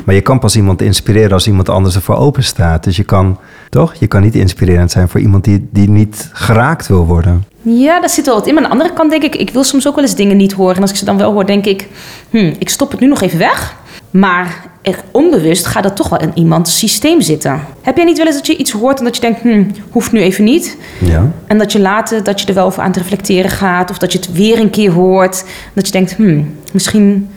Maar 0.04 0.14
je 0.14 0.20
kan 0.20 0.38
pas 0.38 0.56
iemand 0.56 0.82
inspireren 0.82 1.32
als 1.32 1.46
iemand 1.46 1.68
anders 1.68 1.94
ervoor 1.94 2.16
open 2.16 2.44
staat. 2.44 2.84
Dus 2.84 2.96
je 2.96 3.04
kan, 3.04 3.38
toch? 3.68 3.94
Je 3.94 4.06
kan 4.06 4.22
niet 4.22 4.34
inspirerend 4.34 4.90
zijn 4.90 5.08
voor 5.08 5.20
iemand 5.20 5.44
die, 5.44 5.68
die 5.72 5.90
niet 5.90 6.30
geraakt 6.32 6.86
wil 6.86 7.06
worden. 7.06 7.44
Ja, 7.62 8.00
daar 8.00 8.10
zit 8.10 8.26
wel 8.26 8.34
wat 8.34 8.46
in. 8.46 8.54
Maar 8.54 8.62
aan 8.62 8.68
de 8.68 8.76
andere 8.76 8.94
kant 8.94 9.10
denk 9.10 9.22
ik, 9.22 9.34
ik 9.34 9.50
wil 9.50 9.64
soms 9.64 9.88
ook 9.88 9.94
wel 9.94 10.04
eens 10.04 10.14
dingen 10.14 10.36
niet 10.36 10.52
horen. 10.52 10.76
En 10.76 10.82
als 10.82 10.90
ik 10.90 10.96
ze 10.96 11.04
dan 11.04 11.16
wel 11.16 11.32
hoor, 11.32 11.46
denk 11.46 11.64
ik, 11.64 11.88
hm, 12.30 12.54
ik 12.58 12.68
stop 12.68 12.90
het 12.90 13.00
nu 13.00 13.06
nog 13.06 13.20
even 13.20 13.38
weg. 13.38 13.76
Maar 14.10 14.64
echt 14.82 15.02
onbewust 15.10 15.66
gaat 15.66 15.82
dat 15.82 15.96
toch 15.96 16.08
wel 16.08 16.20
in 16.20 16.32
iemands 16.34 16.78
systeem 16.78 17.20
zitten. 17.20 17.60
Heb 17.82 17.96
jij 17.96 18.04
niet 18.04 18.16
wel 18.16 18.26
eens 18.26 18.34
dat 18.36 18.46
je 18.46 18.56
iets 18.56 18.70
hoort 18.70 18.98
en 18.98 19.04
dat 19.04 19.14
je 19.14 19.20
denkt, 19.20 19.40
hm, 19.40 19.64
hoeft 19.90 20.12
nu 20.12 20.20
even 20.20 20.44
niet? 20.44 20.76
Ja. 21.00 21.30
En 21.46 21.58
dat 21.58 21.72
je 21.72 21.80
later, 21.80 22.22
dat 22.24 22.40
je 22.40 22.46
er 22.46 22.54
wel 22.54 22.66
over 22.66 22.82
aan 22.82 22.92
te 22.92 22.98
reflecteren 22.98 23.50
gaat. 23.50 23.90
Of 23.90 23.98
dat 23.98 24.12
je 24.12 24.18
het 24.18 24.32
weer 24.32 24.58
een 24.58 24.70
keer 24.70 24.90
hoort. 24.92 25.44
Dat 25.72 25.86
je 25.86 25.92
denkt, 25.92 26.12
hm, 26.14 26.42
misschien, 26.72 27.30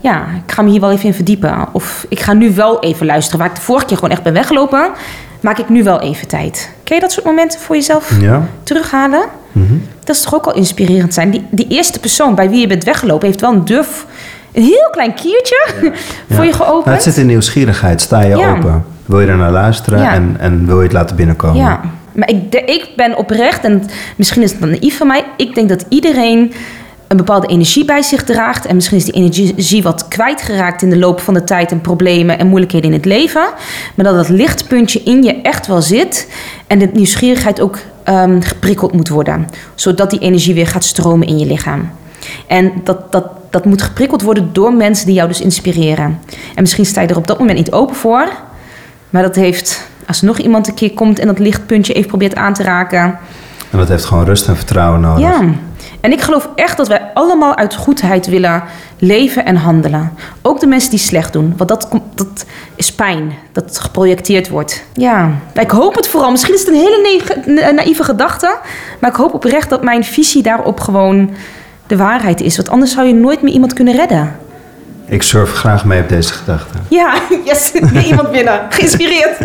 ja, 0.00 0.26
ik 0.46 0.52
ga 0.52 0.62
me 0.62 0.70
hier 0.70 0.80
wel 0.80 0.90
even 0.90 1.06
in 1.06 1.14
verdiepen. 1.14 1.68
Of 1.72 2.06
ik 2.08 2.20
ga 2.20 2.32
nu 2.32 2.54
wel 2.54 2.80
even 2.82 3.06
luisteren. 3.06 3.38
Waar 3.38 3.48
ik 3.48 3.54
de 3.54 3.60
vorige 3.60 3.86
keer 3.86 3.96
gewoon 3.96 4.12
echt 4.12 4.22
ben 4.22 4.32
weggelopen, 4.32 4.90
maak 5.40 5.58
ik 5.58 5.68
nu 5.68 5.82
wel 5.82 6.00
even 6.00 6.28
tijd. 6.28 6.70
Ken 6.84 6.94
je 6.94 7.00
dat 7.02 7.12
soort 7.12 7.26
momenten 7.26 7.60
voor 7.60 7.76
jezelf 7.76 8.20
Ja. 8.20 8.48
terughalen? 8.62 9.22
Dat 10.04 10.16
is 10.16 10.22
toch 10.22 10.34
ook 10.34 10.46
al 10.46 10.54
inspirerend 10.54 11.14
zijn. 11.14 11.30
Die, 11.30 11.46
die 11.50 11.66
eerste 11.68 12.00
persoon 12.00 12.34
bij 12.34 12.50
wie 12.50 12.60
je 12.60 12.66
bent 12.66 12.84
weggelopen 12.84 13.26
heeft 13.26 13.40
wel 13.40 13.52
een 13.52 13.64
durf, 13.64 14.06
een 14.52 14.62
heel 14.62 14.88
klein 14.90 15.14
kiertje 15.14 15.66
voor 16.30 16.44
je 16.44 16.50
Nou, 16.50 16.64
geopend. 16.64 16.94
het 16.94 17.02
zit 17.02 17.16
in 17.16 17.26
nieuwsgierigheid. 17.26 18.00
Sta 18.00 18.20
je 18.22 18.36
open? 18.36 18.84
Wil 19.06 19.20
je 19.20 19.26
er 19.26 19.36
naar 19.36 19.50
luisteren 19.50 20.08
en, 20.10 20.36
en 20.38 20.66
wil 20.66 20.76
je 20.76 20.82
het 20.82 20.92
laten 20.92 21.16
binnenkomen? 21.16 21.56
Ja, 21.56 21.80
maar 22.14 22.28
ik, 22.30 22.52
de- 22.52 22.64
ik 22.64 22.88
ben 22.96 23.16
oprecht, 23.16 23.64
en 23.64 23.82
misschien 24.16 24.42
is 24.42 24.50
het 24.50 24.60
dan 24.60 24.70
naïef 24.70 24.96
van 24.96 25.06
mij, 25.06 25.24
ik 25.36 25.54
denk 25.54 25.68
dat 25.68 25.84
iedereen 25.88 26.52
een 27.08 27.16
bepaalde 27.16 27.46
energie 27.46 27.84
bij 27.84 28.02
zich 28.02 28.24
draagt. 28.24 28.66
En 28.66 28.74
misschien 28.74 28.96
is 28.96 29.04
die 29.04 29.14
energie 29.14 29.82
wat 29.82 30.08
kwijtgeraakt 30.08 30.82
in 30.82 30.90
de 30.90 30.98
loop 30.98 31.20
van 31.20 31.34
de 31.34 31.44
tijd 31.44 31.70
en 31.70 31.80
problemen 31.80 32.38
en 32.38 32.46
moeilijkheden 32.46 32.90
in 32.90 32.96
het 32.96 33.04
leven. 33.04 33.48
Maar 33.94 34.04
dat 34.04 34.14
dat 34.14 34.28
lichtpuntje 34.28 35.02
in 35.02 35.22
je 35.22 35.40
echt 35.42 35.66
wel 35.66 35.82
zit 35.82 36.28
en 36.66 36.78
de 36.78 36.90
nieuwsgierigheid 36.92 37.60
ook 37.60 37.78
ehm, 38.04 38.40
geprikkeld 38.40 38.92
moet 38.92 39.08
worden. 39.08 39.46
Zodat 39.74 40.10
die 40.10 40.20
energie 40.20 40.54
weer 40.54 40.66
gaat 40.66 40.84
stromen 40.84 41.26
in 41.26 41.38
je 41.38 41.46
lichaam. 41.46 41.90
En 42.46 42.72
dat, 42.84 43.12
dat, 43.12 43.26
dat 43.50 43.64
moet 43.64 43.82
geprikkeld 43.82 44.22
worden 44.22 44.52
door 44.52 44.74
mensen 44.74 45.06
die 45.06 45.14
jou 45.14 45.28
dus 45.28 45.40
inspireren. 45.40 46.18
En 46.54 46.62
misschien 46.62 46.86
sta 46.86 47.00
je 47.00 47.08
er 47.08 47.16
op 47.16 47.26
dat 47.26 47.38
moment 47.38 47.58
niet 47.58 47.72
open 47.72 47.96
voor. 47.96 48.28
Maar 49.10 49.22
dat 49.22 49.34
heeft, 49.34 49.88
als 50.06 50.20
er 50.20 50.26
nog 50.26 50.38
iemand 50.38 50.68
een 50.68 50.74
keer 50.74 50.94
komt 50.94 51.18
en 51.18 51.26
dat 51.26 51.38
lichtpuntje 51.38 51.92
even 51.92 52.08
probeert 52.08 52.34
aan 52.34 52.54
te 52.54 52.62
raken. 52.62 53.18
En 53.70 53.78
dat 53.78 53.88
heeft 53.88 54.04
gewoon 54.04 54.24
rust 54.24 54.48
en 54.48 54.56
vertrouwen 54.56 55.00
nodig. 55.00 55.28
Ja. 55.28 55.40
En 56.00 56.12
ik 56.12 56.20
geloof 56.20 56.48
echt 56.54 56.76
dat 56.76 56.88
wij 56.88 57.10
allemaal 57.14 57.56
uit 57.56 57.74
goedheid 57.74 58.26
willen 58.26 58.62
leven 58.98 59.44
en 59.44 59.56
handelen. 59.56 60.12
Ook 60.42 60.60
de 60.60 60.66
mensen 60.66 60.90
die 60.90 60.98
slecht 60.98 61.32
doen. 61.32 61.54
Want 61.56 61.68
dat, 61.68 61.88
dat 62.14 62.44
is 62.74 62.92
pijn. 62.92 63.32
Dat 63.52 63.78
geprojecteerd 63.78 64.48
wordt. 64.48 64.84
Ja. 64.92 65.30
Ik 65.54 65.70
hoop 65.70 65.94
het 65.94 66.08
vooral. 66.08 66.30
Misschien 66.30 66.54
is 66.54 66.60
het 66.60 66.68
een 66.68 66.74
hele 66.74 67.72
naïeve 67.72 68.04
gedachte. 68.04 68.56
Maar 68.98 69.10
ik 69.10 69.16
hoop 69.16 69.34
oprecht 69.34 69.70
dat 69.70 69.82
mijn 69.82 70.04
visie 70.04 70.42
daarop 70.42 70.80
gewoon 70.80 71.30
de 71.90 71.96
waarheid 71.96 72.40
is. 72.40 72.56
Want 72.56 72.68
anders 72.68 72.92
zou 72.92 73.06
je 73.06 73.14
nooit 73.14 73.42
meer 73.42 73.52
iemand 73.52 73.72
kunnen 73.72 73.96
redden. 73.96 74.36
Ik 75.06 75.22
surf 75.22 75.52
graag 75.52 75.84
mee 75.84 76.02
op 76.02 76.08
deze 76.08 76.32
gedachte. 76.32 76.78
Ja, 76.88 77.14
yes. 77.44 77.72
Weer 77.92 78.04
iemand 78.04 78.30
binnen. 78.30 78.60
Geïnspireerd. 78.68 79.38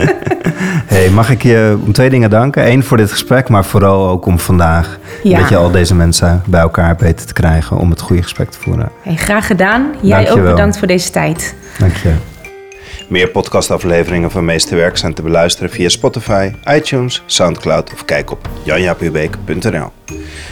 Hey, 0.85 1.09
mag 1.09 1.29
ik 1.29 1.43
je 1.43 1.77
om 1.85 1.93
twee 1.93 2.09
dingen 2.09 2.29
danken? 2.29 2.71
Eén 2.71 2.83
voor 2.83 2.97
dit 2.97 3.11
gesprek, 3.11 3.49
maar 3.49 3.65
vooral 3.65 4.09
ook 4.09 4.25
om 4.25 4.39
vandaag. 4.39 4.99
Ja. 5.23 5.39
Dat 5.39 5.49
je 5.49 5.55
al 5.55 5.71
deze 5.71 5.95
mensen 5.95 6.41
bij 6.45 6.61
elkaar 6.61 6.95
weten 6.99 7.27
te 7.27 7.33
krijgen 7.33 7.77
om 7.77 7.89
het 7.89 8.01
goede 8.01 8.21
gesprek 8.21 8.49
te 8.49 8.57
voeren. 8.59 8.89
Hey, 9.01 9.15
graag 9.15 9.47
gedaan. 9.47 9.93
Jij 10.01 10.31
ook 10.31 10.43
bedankt 10.43 10.77
voor 10.77 10.87
deze 10.87 11.11
tijd. 11.11 11.55
Dank 11.79 11.95
je. 11.95 12.13
Meer 13.07 13.29
podcastafleveringen 13.29 14.31
van 14.31 14.45
Meesterwerk 14.45 14.97
zijn 14.97 15.13
te 15.13 15.21
beluisteren 15.21 15.69
via 15.69 15.89
Spotify, 15.89 16.51
iTunes, 16.69 17.23
Soundcloud 17.25 17.93
of 17.93 18.05
kijk 18.05 18.31
op 18.31 18.49
janjapubeek.nl. 18.63 19.91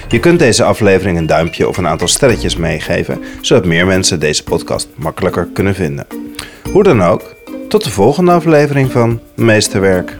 Je 0.07 0.19
kunt 0.19 0.39
deze 0.39 0.63
aflevering 0.63 1.17
een 1.17 1.25
duimpje 1.25 1.67
of 1.67 1.77
een 1.77 1.87
aantal 1.87 2.07
sterretjes 2.07 2.55
meegeven, 2.55 3.23
zodat 3.41 3.65
meer 3.65 3.85
mensen 3.85 4.19
deze 4.19 4.43
podcast 4.43 4.87
makkelijker 4.95 5.47
kunnen 5.53 5.75
vinden. 5.75 6.07
Hoe 6.71 6.83
dan 6.83 7.03
ook, 7.03 7.35
tot 7.69 7.83
de 7.83 7.91
volgende 7.91 8.31
aflevering 8.31 8.91
van 8.91 9.19
Meesterwerk. 9.35 10.17